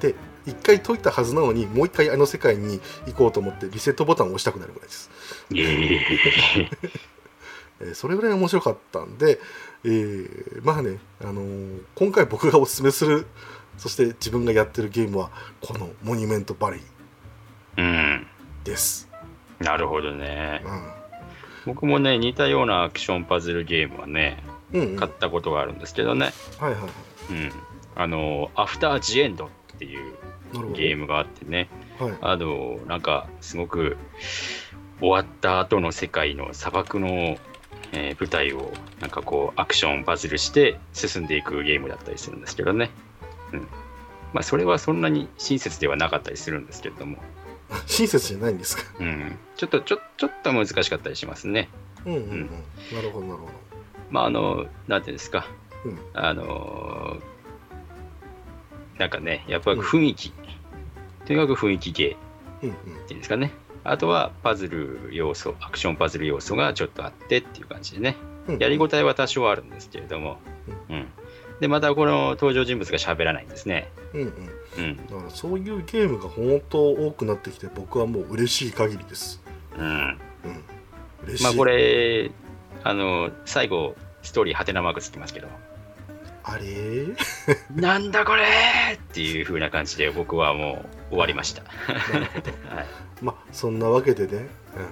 [0.00, 0.14] で
[0.46, 5.10] 一回解いたはずなのにもう一回あの世界に行こうと思ってリセットボタンを押したくなるぐらいです。
[7.94, 9.40] それぐらい面白かったんで、
[9.84, 13.26] えーまあね、あのー今回僕がおすすめする
[13.76, 16.80] そして自分がやってるゲームはこの「モニュメントバレー
[17.78, 18.26] うん。」
[18.62, 19.08] です、
[19.58, 20.62] なるほどね。
[20.64, 21.01] う
[21.66, 24.42] 僕もね、似たようなアクションパズルゲームはね、
[24.72, 26.32] んうんうん、買ったことがあるんですけどね。
[26.58, 26.90] はいはいはい
[27.30, 27.52] うん。
[27.94, 29.48] あの、アフタージエンドっ
[29.78, 30.14] ていう
[30.72, 33.96] ゲームがあってね、はいあの、なんか、すごく
[35.00, 37.08] 終わった後の世界の砂漠の、
[37.92, 42.90] えー舞台を、なんかこう、アクションパズルして進んでいくゲームだったりするんですけどね。
[43.52, 43.60] うん。
[44.32, 47.18] まあ、それはそんなに親切ではなかったりするんですけれども、
[47.86, 48.82] 親切じゃないんですか。
[49.00, 49.38] うん。
[49.56, 51.68] ちょっと、ちょちょっと難しかったりしますね。
[52.04, 52.48] うんうんうん、うん
[52.96, 53.48] なるほどなるほ
[54.10, 55.46] まあ、あの、なんていうんですか、
[55.84, 55.98] うん。
[56.14, 57.16] あの、
[58.98, 60.32] なんかね、やっぱり雰囲気、
[61.24, 63.02] とにかく雰囲気ゲーどうんうん。
[63.02, 63.52] っていうんですかね。
[63.84, 68.16] あとはパズル要素、アクションパズル要素がちょっとあってっていう感じでね、
[68.46, 70.38] うんやりごたえは多少あるんですけれども、
[70.88, 71.06] うん。
[71.60, 73.90] で、またこの登場人物が喋らないんですね。
[74.14, 74.96] うんうんうん。
[75.06, 79.42] だからそういうゲームが本当多くなってきて僕はもう嬉しい限りです。
[79.76, 79.86] うん。
[79.86, 80.18] うん。
[81.26, 81.44] 嬉しい。
[81.44, 82.30] まあこれ、
[82.84, 85.48] あの、最後、ストーリーハテナマークつきますけど、
[86.44, 86.64] あれ？
[86.64, 87.16] ー
[87.80, 88.44] なんだこれ
[88.94, 91.62] っていう風な感じで僕はもう終わりました。
[92.74, 92.86] はい。
[93.20, 94.48] まあそんなわけでね、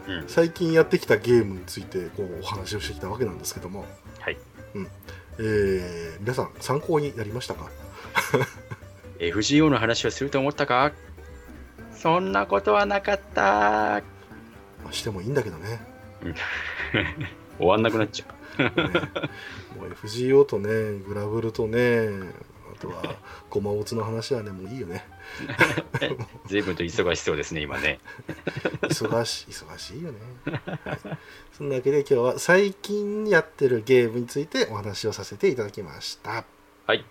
[0.09, 0.14] うん。
[0.20, 0.28] うん。
[0.28, 3.85] 最近やってきたゲームについてこうお話をしてきたわけなんですけども、
[4.20, 4.39] はい。
[5.39, 7.68] えー皆さん参考になりましたか？
[9.21, 10.93] FGO の話をすると思ったか？
[11.95, 13.43] そんなことはなかった。
[14.83, 15.79] まあしてもいいんだけどね
[17.59, 18.27] 終わんなくなっちゃ
[18.59, 18.62] う。
[18.62, 18.71] ね
[19.79, 20.68] もう FGO とね
[21.07, 22.09] グラブルとね
[22.75, 23.03] あとは
[23.51, 25.07] ゴマオツの話はねもういいよね
[26.49, 28.01] 随分と忙しそうですね、今ね。
[28.83, 30.18] 忙しい忙しいよね、
[30.85, 30.99] はい、
[31.53, 36.45] そんなわけで今日は最近やってるゲームについてお話をさせていただきました
[36.87, 37.05] はい。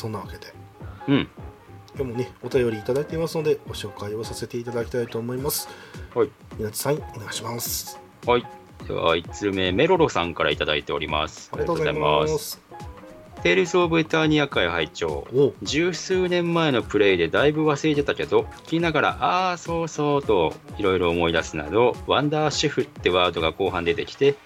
[0.00, 0.54] そんなわけで
[1.08, 1.28] うん。
[1.94, 5.68] 今日もねお便りいただいていますのでご紹介をさせていただきたいと思います
[6.14, 6.30] はい。
[6.56, 8.46] みなつさんお願いしますはい。
[8.86, 11.50] では、1つ目、メロロさんからいただいております。
[11.52, 12.62] ありがとうございます
[13.42, 24.36] テイルズ・オブ・エターニア回拝聴十数年前のプレイでだいぶ忘れてたけど、聞きながら、ああ、そうそうといろいろ思い出すなど、ワンダーシェフってワードが後半出てきて、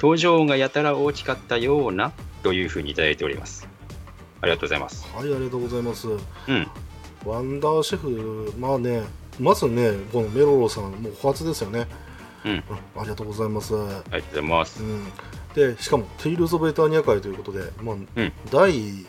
[0.00, 3.69] 登場音がやたら大きかったようなというふうにいただいております。
[4.40, 5.08] ありがとうございます。
[5.14, 6.12] はいありがとうございますう
[6.52, 6.68] ん。
[7.24, 9.02] ワンダーシェフまあね
[9.38, 11.86] まずねこのメロロさんもう初ですよね
[12.44, 12.52] うん。
[12.52, 12.62] うん
[12.96, 14.82] ありがとうございます、うありがとうございます。
[14.82, 15.04] ん、
[15.54, 19.06] でしかも「テイルズ・オブ・エターニア回」ということで、まあうん第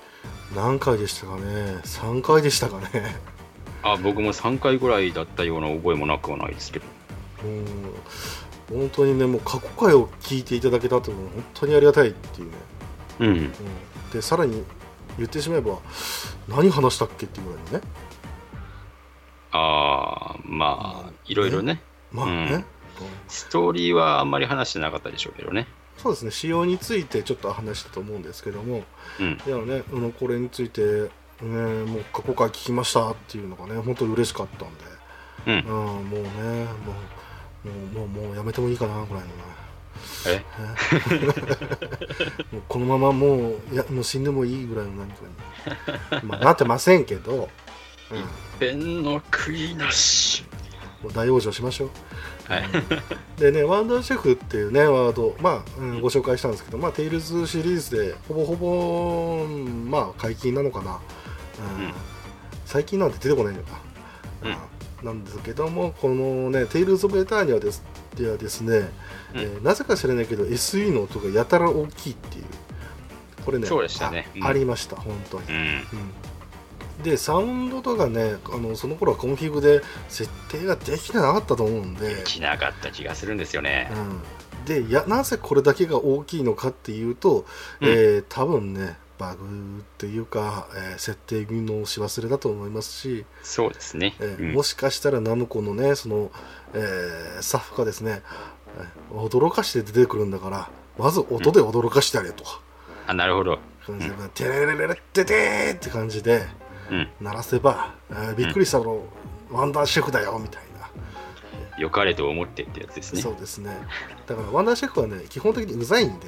[0.56, 1.42] 何回でしたかね
[1.84, 3.16] ？3回でしたかね
[3.84, 6.86] あ、僕も3回ぐらいだったような覚えもなくはないですけど。
[7.44, 7.66] うん
[8.72, 12.58] 本当にねもう過去回を聞いていただけたというのは本当にありがたいっていうね、
[13.20, 13.28] うん。
[13.28, 13.52] うん、
[14.14, 14.64] でさらに
[15.18, 15.80] 言ってしまえば
[16.48, 17.82] 何話したっけっていうぐらいのね。
[19.52, 21.82] ああ、まあ、いろいろね。
[22.12, 22.54] まあね、うん。
[22.54, 22.66] うん。
[23.28, 25.68] ストーリーはあんまり話してなかったでしょうけどね。
[25.98, 26.32] そうですね。
[26.32, 28.84] 仕様についてちょっと話したと思うんですけども。
[29.20, 29.38] うん。
[29.46, 31.10] いやね、あのこれについて、ね、
[31.42, 34.84] もう過去回聞きましたっていうのがね本当に嬉しかったんで、
[35.48, 36.00] うん。
[36.00, 36.30] うん、もうね
[36.86, 36.94] も
[37.66, 39.32] うもうもうもうやめてもいいかなぐらいのね
[40.28, 40.44] え？
[42.52, 47.50] もうこのままもういやもう死んでもいいぐらいの何かに、まあ、なってませんけど、
[48.62, 50.44] うん、の悔いなし。
[51.02, 51.90] もう大往生しましょう。
[52.48, 52.64] はい。
[53.40, 61.00] でね、ワンダーシェフっていうね、ワード、まあ、うんご紹介したんですけど、まあ、テイルズシリーズで、ほぼほぼ、うんまあ、解禁なのかな。
[61.78, 61.94] うんうん
[62.64, 63.82] 最近なんて出てこないのか。
[64.44, 64.58] うんうん
[65.04, 67.84] なんですけども、このね、テイルズ・オブ・エターニアです
[68.16, 68.90] ではですね、
[69.34, 69.40] うん。
[69.40, 72.46] えーなぜか知らないけど、SE の音がやたら大きいっていう、
[73.46, 74.30] これね、そうでしたね。
[74.36, 74.44] うん。
[74.44, 75.46] あありました、本当に。
[75.48, 75.56] うん。
[75.56, 75.84] うん。
[77.04, 82.16] でサウンドとかねあのその頃はコンフィグで設定ができてなかったと思うんで。
[82.16, 83.92] で、きなかった気がするんですよね。
[83.92, 87.46] うん、でやなぜこれだけが大きいのかっていうと、
[87.80, 87.90] うん。
[87.90, 94.16] えー多分ねバグっていうか、えー設定のし忘れだと思いますし、そうですね。
[94.20, 94.54] えーうん。
[94.54, 96.32] もしかしたらナムコのねその、
[96.74, 98.22] えースタッフがですね
[98.78, 102.44] えー驚かして出てくるんだからまず音で驚かしてやれと、
[103.08, 103.60] あ、なるほど。
[103.86, 106.46] 感じでテレレレレテテーって感じで
[106.92, 107.08] うん。
[107.22, 109.04] 鳴らせば、えーびっくりしたの、
[109.50, 110.90] ワンダーシェフだよみたいな。
[111.78, 113.22] 良かれと思ってってやつですね。
[113.22, 113.76] そうですね
[114.28, 116.28] だからワンダーシェフはね基本的にうざいんで、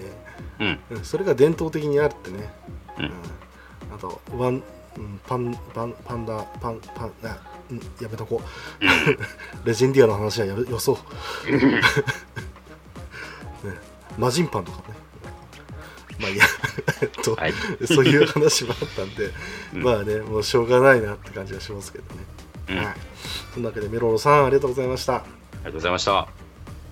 [0.59, 0.79] うん。
[0.91, 2.51] うんそれが伝統的にあるってね、
[2.97, 3.11] うん
[3.93, 4.63] あとワン、
[4.97, 7.11] うんパンパンパンダパンパン
[8.01, 8.41] やめとこ
[8.81, 8.85] う。
[9.67, 11.81] レジェンディアの話はやめよそう、ね、
[14.17, 14.95] マジンパンとかね。
[16.19, 16.45] まあいいや。
[17.23, 17.53] と、はい。
[17.85, 19.31] そういう話もあったんで、
[19.73, 19.83] うん。
[19.83, 22.21] まあねもうしょうがないなって感じがしますけどね、
[22.69, 22.79] うん。
[22.79, 22.95] あはい。
[23.53, 25.13] そんなわけでメロロさんありがとうございました。
[25.13, 26.27] りがとうございました。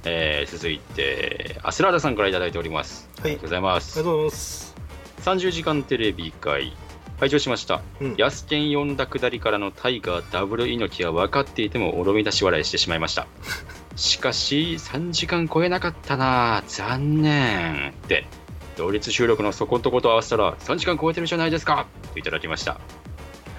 [0.03, 3.07] えー、続いて、アスラーダさんからいただいております。
[3.19, 3.31] あはい。
[3.31, 4.03] りがとうございまありすが。
[4.03, 4.75] とうございます。
[5.23, 6.75] 30時間テレビ会、
[7.21, 7.83] 拝聴しました。
[8.01, 13.27] うんヤスケン呼んだくだりからのタイガーダブル猪木は分かっていてもおろみ出し笑いしてしまいました。
[13.95, 18.25] しかし、3時間超えなかったな残念って、
[18.75, 22.71] 同率収録のそことこと合わせたら3時間超えてるじゃないですかといただきました。
[22.71, 22.77] あ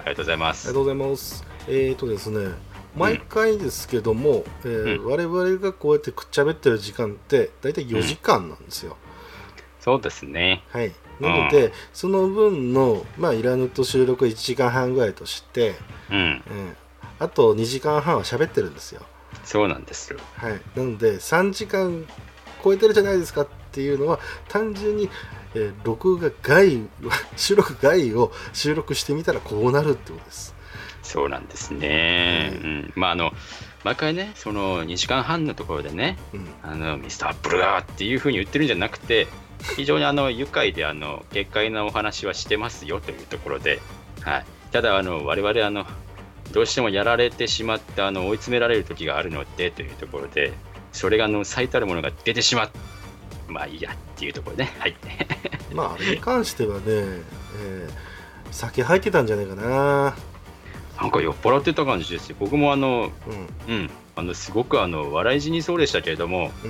[0.03, 0.67] りがとうございます。
[0.67, 1.45] ありがとうございます。
[1.69, 2.49] えーとですね、
[2.97, 8.97] 毎回ですけども、えーうん我々がこうやってくっちゃべってる時間って大体4時間なんですよ。
[9.79, 10.65] そうですね。
[10.71, 10.91] はい。
[11.23, 15.75] なので、その分の、まあ、イラヌと収録1時間半ぐらいとして、
[16.09, 16.17] うん。
[16.17, 16.43] うん、
[17.19, 19.01] あと2時間半は喋ってるんですよ。
[19.43, 20.19] そうなんですよ。
[20.37, 20.61] はい。
[20.75, 22.05] なので、3時間
[22.63, 25.09] 超えてるじゃないですかっていうのは、単純に、
[25.55, 26.87] えー録画外、
[27.35, 30.55] 収録外を収録してみたらこうなるってことです。
[31.03, 32.53] そうなんですね。
[32.63, 32.93] ううん。
[32.95, 33.33] まあ、あの、
[33.83, 36.47] 毎回ね、その2時間半のところでね、うん。
[36.63, 39.27] あのミスターアップルがっていうふうに言ってるんじゃなくて、
[39.75, 43.79] 非常にあの愉快であの軽快なお話はしてますよというところで、
[44.21, 45.85] はい、ただあの、我々あの、
[46.51, 50.53] どうしてもやられてしまってあの追い詰められる時があるのでというところで、
[50.91, 52.71] それがあの最たるものが出てしまう、
[53.47, 54.95] まあいいやっていうところで、はい、
[55.73, 58.13] まあ、あれに関してはね、えー
[58.53, 60.15] 酒入ってたんじゃないかな。
[61.01, 63.11] なんか酔っ払ってた感じですよ、僕もあの、
[63.67, 63.75] うん。
[63.75, 66.67] うん、あのすごくあの笑い死にそうでしたけれども、う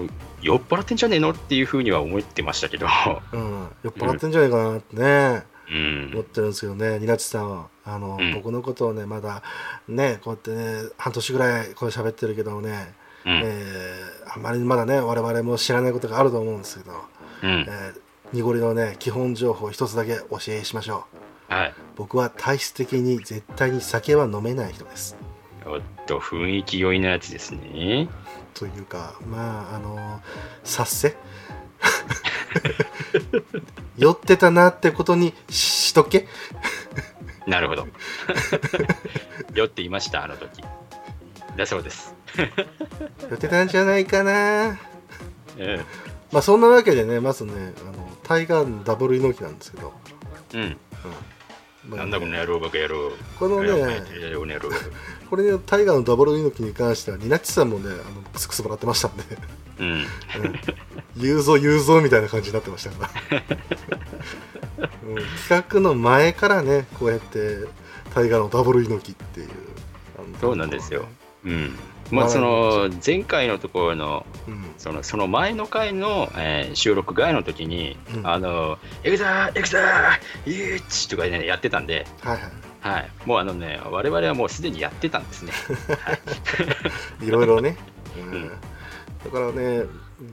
[0.00, 0.10] ん。
[0.42, 1.30] 酔っ払ってんじゃねえの？
[1.30, 2.86] っていうふうには思ってましたけど、
[3.32, 6.10] うん、酔っ払ってんじゃないかなってね、うん。
[6.12, 7.68] 思ってるんですけどね、ニナチさんは。
[7.84, 8.34] あの、うん。
[8.34, 9.42] 僕のことをね、まだ、
[9.88, 13.40] ね、こうやってね、半年ぐらいこれ喋ってるけどね、うん。
[13.44, 16.92] えーあんまりまだね、我々も知らないことがあると思うんですけど、
[17.42, 17.66] うん。
[17.68, 18.00] えー
[18.32, 21.04] 濁りのね、基本情報一つだけ教えしましょ
[21.48, 21.54] う。
[21.54, 25.16] はい、僕は体質的に絶対に酒は飲めない人です。
[25.66, 28.08] おっと雰囲気良いなやつですね。
[28.54, 30.20] というか、まあ、あの、
[30.64, 31.16] 察せ
[33.98, 36.26] 酔ってたなってことにししとけ。
[37.46, 37.86] なるほど。
[39.54, 40.62] 酔っていました、あの時。
[41.56, 42.14] だそうです。
[43.30, 44.78] 酔ってたんじゃないかな。
[45.58, 45.82] え
[46.32, 49.92] まあそんなわけでねまずねあのタイガーのダブル猪木なんですけど、
[50.52, 50.70] えうん。
[50.70, 50.76] ま
[51.10, 51.35] あ
[51.94, 53.12] なんだこの野郎バカ野郎。
[53.38, 53.70] このね
[55.30, 59.24] これねタイガーのダブル猪木に関してはニナッチさんもねあのクスクス笑ってましたんで、
[59.78, 59.90] うん。
[59.90, 60.06] うん、
[61.16, 63.42] 言うぞ言うぞみたいな感じになってましたから、
[65.08, 65.16] うん、
[65.48, 67.64] 企画の前からねこうやって
[68.14, 69.48] タイガーのダブル猪木っていう
[70.18, 71.06] あのそうなんですよ。
[71.44, 71.78] うん。
[72.10, 74.64] まあその前回のところのうん。
[74.78, 78.26] そのその前の回の、えー収録外の時に、うん。
[78.26, 85.52] あの「エクザーエクザーイエッチ!」とかねやってたんで、はいははい、もうあのね我々はもうすでにやってたんですね。
[87.22, 87.30] いい。
[87.30, 87.76] ろいろね、
[88.16, 88.32] うん。
[88.32, 88.48] うん。
[88.48, 89.84] だからね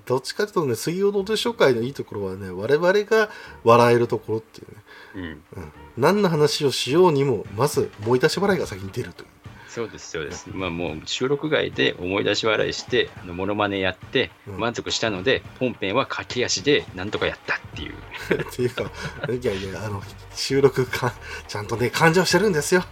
[0.05, 3.29] どっちかというとね水曜どうでしょう会のいいところはね我々が
[3.63, 4.83] 笑えるところっていうね。
[5.15, 9.27] うん、うん、何の話をしようにもまず思い出し笑いが先に出るという
[9.73, 10.47] そうですそうです。
[10.53, 14.59] まあもう収録外で思い出し笑いしてあのモノマネやってうん。
[14.59, 17.93] 満足したので、本編は駆け足でなんとかやったっていう。
[18.39, 20.03] っていうかいやいやあの
[20.35, 21.11] 収録か
[21.47, 22.83] ちゃんとね感情してるんですよ。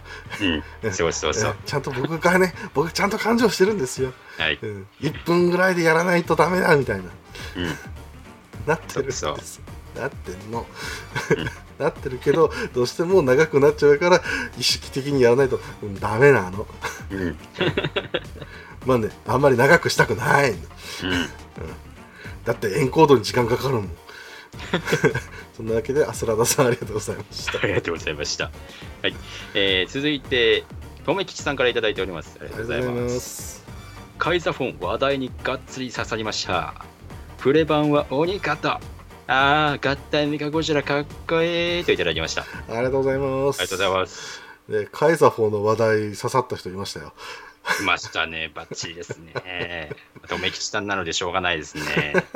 [0.82, 1.56] うん、そうそうそう。
[1.64, 4.58] ちゃんと僕がね僕ちゃんと感情してるんですよ、はい。
[4.60, 7.04] うん、1分ぐらいでやらないとダメだみたいな。
[7.04, 7.08] うん、
[8.66, 9.30] なってるんですな
[10.08, 10.66] ってんの。
[11.30, 14.20] うんなってるけどどうしても長くなっちゃうから
[14.58, 16.66] 意識的にやらないと、うん、ダメなの
[17.10, 17.36] うん、
[18.86, 20.62] まあねあんまり長くしたくないのうん。
[22.44, 23.90] だってエンコードに時間かかるもん
[25.56, 28.44] そんなわけでアスラダさんありがとうございましたありがとうございました。
[28.44, 28.50] は
[29.08, 29.14] い。
[29.54, 30.64] えー続いて、
[31.04, 32.36] とめきちさんからいただいております。
[32.40, 33.20] ありあがとうございます。
[33.20, 33.64] す
[34.18, 36.74] カイザフォン、話題にがっつり刺さりました。
[37.38, 38.80] プレ版は鬼方。
[39.26, 42.42] あー、合体メカゴジラかっこいいといただきました。
[42.42, 44.42] あありがとうございますりがとうございます。
[44.68, 47.12] でカイザフォーの話題刺さった人いましたよ
[47.64, 49.90] 来ましたね、バッチリですね。
[50.28, 52.14] とめきちさんなのでしょうがないですね。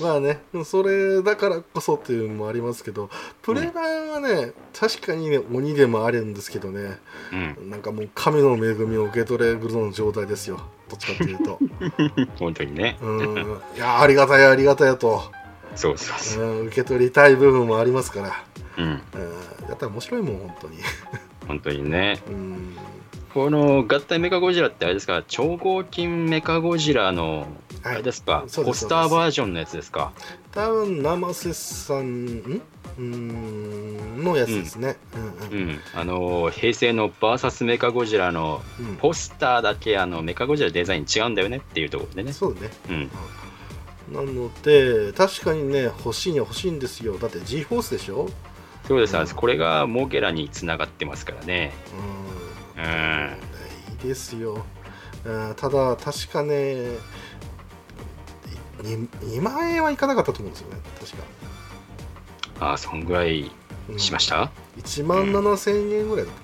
[0.00, 3.10] まあねそれだからこそっていうのもありますけど
[3.42, 6.98] プレ版はね、確かにね鬼でもあるんですけどね。
[7.32, 10.60] うん、なんかもう神の恵みを受け取れるの状態ですよ。
[10.88, 11.58] どっちかっていうと。
[12.38, 12.98] 本当にね。
[13.00, 13.60] うん。
[13.76, 15.30] いやありがたいありがたいと、
[15.74, 16.44] そうそうそう。
[16.44, 18.44] うん、受け取りたい部分もありますから、
[18.78, 18.90] うん、うん、
[19.68, 20.78] やったら面白いもん本当に。
[21.46, 22.20] 本当にね。
[22.28, 22.76] うん
[23.34, 27.46] この合体メカゴジラってあれですか、超合金メカゴジラの、
[27.82, 27.94] はい。
[27.94, 30.12] あれですか、そうですポスターバージョンのやつですか？
[30.52, 32.62] 多分生瀬さんん？
[32.98, 35.68] うんのやつですね、うんうん。
[35.70, 38.96] うん、あの平成のバーサスメカゴジラのうん。
[38.96, 42.32] ポスターだけあのメカゴジラデザイン違うんだよねっていうところでね。
[42.34, 42.70] そうね。
[42.90, 43.10] うん、
[44.14, 47.16] なので確かにね欲しいには欲しいんですよ。
[47.16, 48.28] だって G フォースでしょ？
[48.86, 49.26] そうです、うん。
[49.26, 51.72] これがモゲラにつながってますからね。
[52.26, 52.31] うん
[52.76, 53.36] うん、
[53.92, 54.64] いいですよ。
[55.56, 56.96] ただ確かね
[58.82, 61.24] 2, 2万円はいかなかったと思うんですよね確か、
[62.58, 63.50] ああ、そんぐらい
[63.88, 66.34] うんしました、1万7000円ぐらいだっ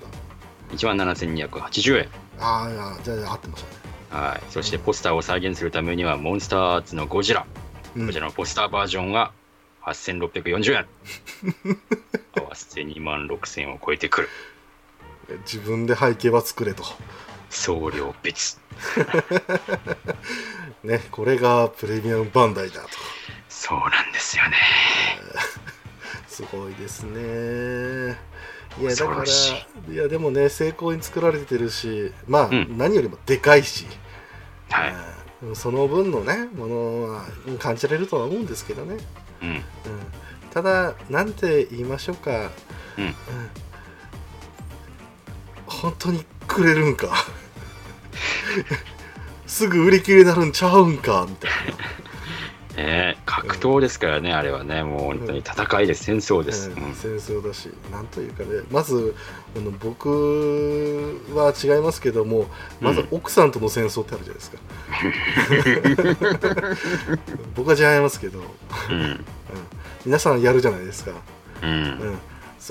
[0.69, 2.07] た、?1 万7280円。
[2.39, 3.65] ああじゃあ合ってまし
[4.09, 7.45] たね、はい、そしてポスターを再現するためにはモンスターアーツのゴジラ、
[7.97, 8.07] うん。
[8.07, 9.33] こちらのポスターバージョンが
[9.83, 10.85] 8640円。
[12.37, 14.29] 合わせて2万6000円を超えてくる。
[15.39, 16.83] 自分で背景は作れと。
[17.49, 18.59] 送料別。
[20.83, 22.89] ねこれがプレミアムバンダイだと。
[23.49, 24.55] そうなんですよね。
[26.27, 28.17] すごいですね。
[28.79, 29.97] いやだ恐からい。
[29.97, 32.77] やでもね成功に作られてるしまあ、うん。
[32.77, 33.87] 何よりもでかいし、
[34.69, 34.95] はい。
[35.43, 35.55] うん。
[35.55, 37.25] その分のねものは
[37.59, 38.97] 感じられるとは思うんですけどね、
[39.41, 39.49] うん。
[39.49, 39.63] うん、
[40.51, 42.51] ただなんて言いましょうか、
[42.97, 43.15] うん
[45.81, 47.25] 本当にくれるんか。
[49.47, 51.51] すぐ売り切れになるんちゃうんかみたい
[52.77, 56.69] ね格闘ですからね、あれはね、もう本当に戦いです、戦争でな、す。
[56.69, 56.83] うん。
[56.83, 56.95] うん。
[56.95, 58.61] 戦争だしなんというかね。
[58.71, 59.15] まず
[59.55, 62.47] あの僕は違いますけども
[62.79, 64.57] まず奥さんとの戦争ってあるじゃないですか、
[67.55, 68.39] 僕は違いますけど、
[68.89, 69.25] うん。
[70.05, 71.11] 皆さんやるじゃないですか、
[71.63, 71.65] う。
[71.65, 72.19] うんん、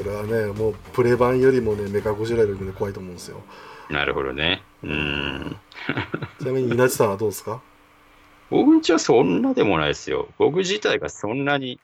[0.03, 3.43] それはねもうプレ版よりもねメカゴジラよりもね怖いと思うんですよ
[3.91, 4.63] なるほどね。
[4.85, 5.57] うん。
[6.39, 7.63] ちなみに稲地さんはどうですか？
[8.51, 10.29] 僕んちはそんなでもないですよ。
[10.37, 11.81] 僕自体がそんなに、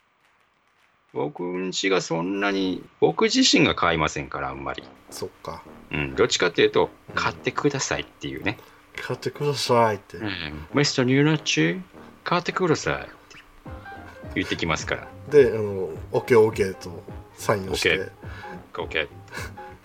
[1.15, 4.83] 僕んちがそんなに、僕自身が買いませんから、あんまり。
[5.11, 5.62] そっか
[5.93, 6.15] うん。
[6.15, 8.59] どっちかっていうと、買ってくださいっていうね。
[9.01, 10.67] 買ってくださいって、うん。
[10.75, 11.81] ミスターニューナッチ、
[12.23, 13.09] 買ってください
[14.35, 15.09] 言ってきますから。
[15.30, 17.03] であの OKOK と
[17.37, 18.09] サインをして
[18.72, 19.09] OK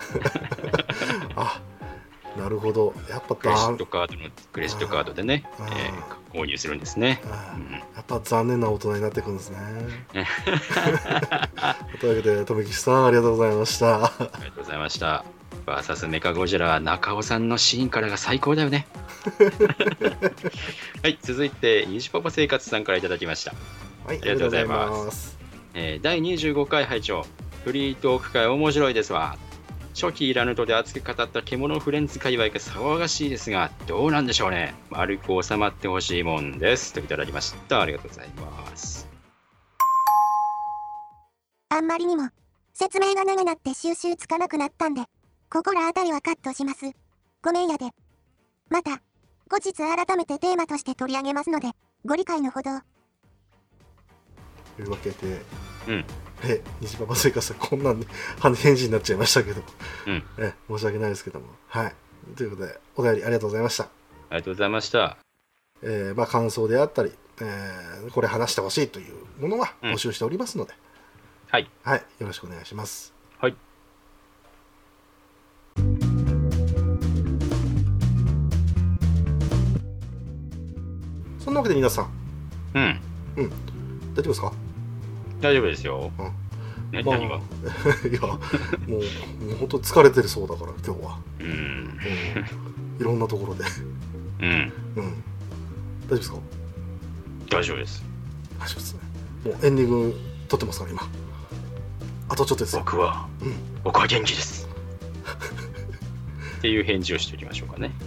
[1.36, 1.62] あ
[2.38, 7.22] なるほどやっぱクレジッだトカードのクレジットカードでね、えー購入するんですね。
[7.26, 9.58] あうんやっぱ残念な大人になっていくんですね
[12.00, 15.26] というわけで富吉さんありがとうございましたありがとうございました。
[15.66, 18.88] バーサスメカゴジラ中尾さんのシーンからが最高だよね。
[21.04, 23.54] はい、続いて、ニジパパ生活さんからいただきました。
[24.10, 25.38] はいありがとうございます
[25.76, 27.28] えー第25回拝聴
[27.64, 29.38] フリートーク会面白いですわ。
[29.94, 34.74] 初期イラヌトで熱く語った獣フレンズ界隈が騒がしいですが、どうなんでしょうね。
[34.90, 36.94] 丸く収まってほしいもんです。
[36.94, 37.82] といただきました。
[37.82, 39.08] ありがとうございます。
[41.70, 42.30] あんまりにも
[42.74, 45.02] 説明が長なって収集つかなくなったんで、
[45.52, 46.92] ここらあたりはカットします。
[47.44, 47.88] ごめんやで。
[48.70, 49.02] また、
[49.50, 51.72] 後日改めてテーマとして取り上げますので、
[52.06, 52.89] ご理解のほど。
[54.80, 55.42] というわけで
[55.88, 56.06] うん。
[56.44, 58.08] え西パパ生活さんこんなんで
[58.56, 59.62] 返事になっちゃいましたけど、
[60.08, 61.94] うんえ申し訳ないですけどもはい
[62.38, 63.90] ということでお便りありがとうございましたあ
[64.32, 65.18] りがとうございました。
[65.82, 67.12] えーまあ、感想であったり、
[67.42, 70.74] えーこれ話してほしいというものはうん募集しておりますので、
[71.50, 71.70] はい。
[71.84, 73.14] はい、よろしくお願いします。
[73.40, 73.56] はい。
[81.40, 82.10] そんなわけで皆さん、
[82.76, 83.00] うん。
[84.16, 84.52] 大丈夫ですか？
[85.42, 86.12] 大丈夫ですよ。
[86.18, 86.32] うん
[86.92, 87.40] ね、まあ、何 がい
[88.14, 88.40] や、も
[88.88, 89.02] う、もう
[89.60, 91.20] 本当疲れてるそうだから、今日は。
[91.40, 91.48] うん。
[91.48, 92.00] うん
[93.00, 93.64] いろんなところで。
[94.42, 94.74] うん。
[94.96, 95.24] うん。
[96.10, 96.38] 大丈夫ですか？
[97.52, 98.04] 大丈夫です。
[98.60, 99.00] 大丈夫ですね。
[99.46, 101.08] もうエンディング撮ってますから、今。
[102.30, 102.82] あとちょっとですよ。
[102.84, 104.68] 僕は、うん僕は元気です。
[106.58, 107.92] っていう返事をしておきましょうかね。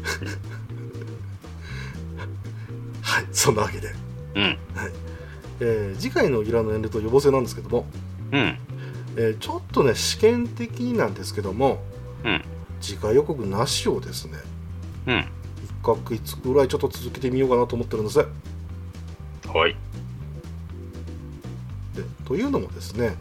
[3.00, 3.94] はい、そんなわけで。
[4.34, 4.58] うん。
[5.64, 7.86] えー次回のギラのエンデと予防性なんですけども、
[8.32, 8.58] うん。
[9.16, 11.80] えーちょっとね試験的なんですけども
[12.24, 12.42] うん。
[12.80, 14.38] 次回予告なしをですね
[15.06, 15.14] うん。
[15.18, 15.24] 1
[15.84, 18.26] ヶ月ぐらいちょっと続けてみようかなと思ってるんですで
[19.48, 19.76] はい。
[22.24, 23.14] というのもですね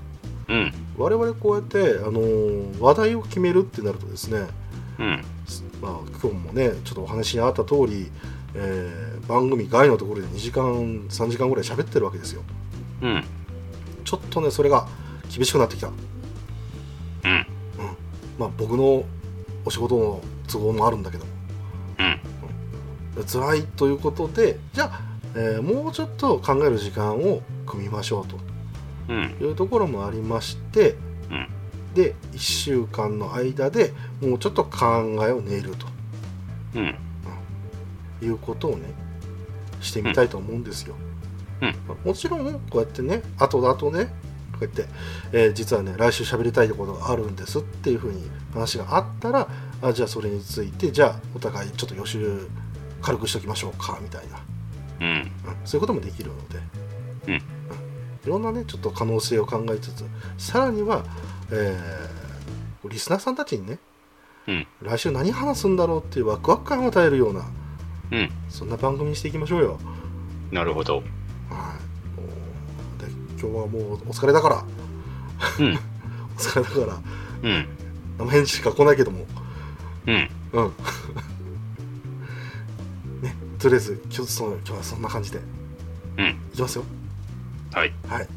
[0.48, 0.74] うん。
[0.98, 4.48] 我々こうやって、あのー話題を決めるってなるとですね、
[5.00, 5.24] うん。
[5.82, 8.10] まあ、今日もねちょっとお話にあった通り、
[8.56, 10.64] えー番組外のところで2時間
[11.08, 12.44] 3時間ぐらい喋ってるわけですよ
[13.02, 13.24] うん。
[14.04, 14.86] ちょっとねそれが
[15.34, 15.96] 厳しくなってきた、うん
[17.24, 17.46] うん。
[18.38, 19.06] まあ、僕の
[19.64, 21.26] お仕事の都合もあるんだけど
[23.18, 23.26] うん。
[23.26, 25.02] 辛いということでじゃあ、
[25.36, 28.26] えーもうちょっと考える時間を組みましょ
[29.08, 29.30] ううん。
[29.40, 30.98] というところもありまして
[31.30, 31.48] うん。
[31.96, 34.78] で1週間の間でもうちょっと考
[35.26, 35.72] えを練る
[36.76, 36.96] うん。
[38.20, 39.11] ということをね
[39.82, 40.96] してみたいと思うんですよ、
[41.62, 41.76] うん。
[41.88, 44.06] まあもちろんこうやってね後々ね
[44.54, 44.86] こうやって、
[45.32, 49.48] えー実はね来週喋りたいことがあるんですっていうふうに話があったら
[49.82, 52.48] あじゃあそれについてじゃあお互いちょっと予習
[53.02, 54.40] 軽くしときましょうかみたいな。
[55.00, 55.08] うん。
[55.08, 55.32] うん。
[55.66, 56.60] そういうこともできるので、
[57.28, 57.34] うん。
[57.34, 57.42] い
[58.26, 60.06] ろんなねちょっと可能性を考えつつ
[60.38, 61.04] さらには、
[61.52, 62.22] えー
[62.90, 63.78] リスナーさんたちにね、
[64.48, 64.68] うん。
[64.82, 67.46] 来週何話すんだろうっていうワクワク感を与えるような
[68.12, 68.30] うん。
[68.50, 69.80] そんな番組にしていきましょうよ。
[70.52, 70.98] なるほど。
[70.98, 71.08] はい、も
[72.98, 74.66] うで今日はもうお疲れだから
[75.60, 75.80] うん。
[76.36, 77.02] お疲れだか
[77.44, 77.68] らうん。
[78.20, 79.26] 生返事しか来ないけども
[80.08, 80.30] うん。
[80.54, 80.74] うん
[83.22, 85.40] ねとりあえず今日その今日はそんな感じで
[86.18, 86.26] うん。
[86.54, 86.84] いきますよ。
[87.74, 87.94] はい。
[88.08, 88.28] はい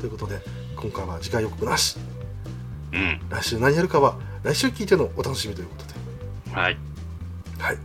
[0.00, 0.40] ということで
[0.76, 1.98] 今回は次回予告なし
[2.92, 3.20] うん。
[3.28, 5.84] 来週何やるかは来週聞いてのお楽しみということ
[6.50, 6.78] ではい。
[7.58, 7.78] はい、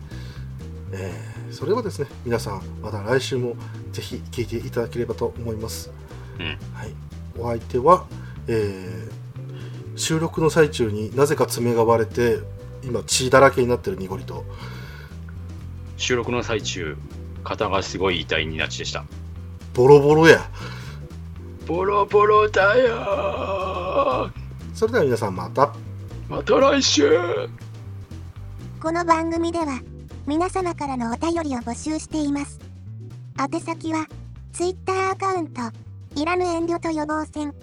[0.93, 3.55] えーそれではですね皆さんまた来週も
[3.91, 5.91] ぜひ聞いていただければと思います、
[6.39, 6.45] うん。
[6.73, 6.93] はい、
[7.37, 8.05] お相手は、
[8.47, 9.23] えー
[9.95, 12.39] 収録の最中になぜか爪が割れて
[12.83, 14.43] 今血だらけになってる濁りと。
[15.97, 16.97] 収録の最中、
[17.43, 19.05] 肩がすごい痛いニナチでした。
[19.73, 20.49] ボロボロや。
[21.65, 24.31] ボロボロだよ。
[24.73, 25.73] それでは皆さんまた。
[26.27, 27.09] また来週。
[28.81, 29.92] この番組では
[30.25, 32.59] 皆様からのお便りを募集しています。
[33.37, 34.07] 宛先は
[34.53, 35.61] Twitter アカウント
[36.15, 37.53] いらぬ遠慮と予防線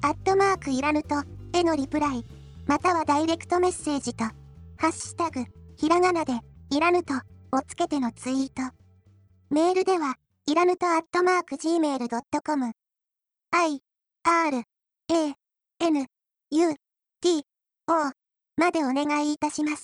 [0.00, 1.16] アットマークいらぬと
[1.52, 2.24] へのリプライ
[2.66, 5.44] またはダイレクトメッセージとハッシュタグ
[5.76, 6.32] ひらがなで
[6.70, 7.14] いらぬと
[7.50, 8.74] をつけてのツイート
[9.50, 10.14] メールでは
[10.46, 12.72] いらぬとアットマーク gmail.com
[13.50, 13.82] i
[14.24, 14.64] r a
[15.80, 16.06] n
[16.50, 16.74] u
[17.20, 17.46] t
[17.88, 18.12] o
[18.56, 19.80] までお願いいたします。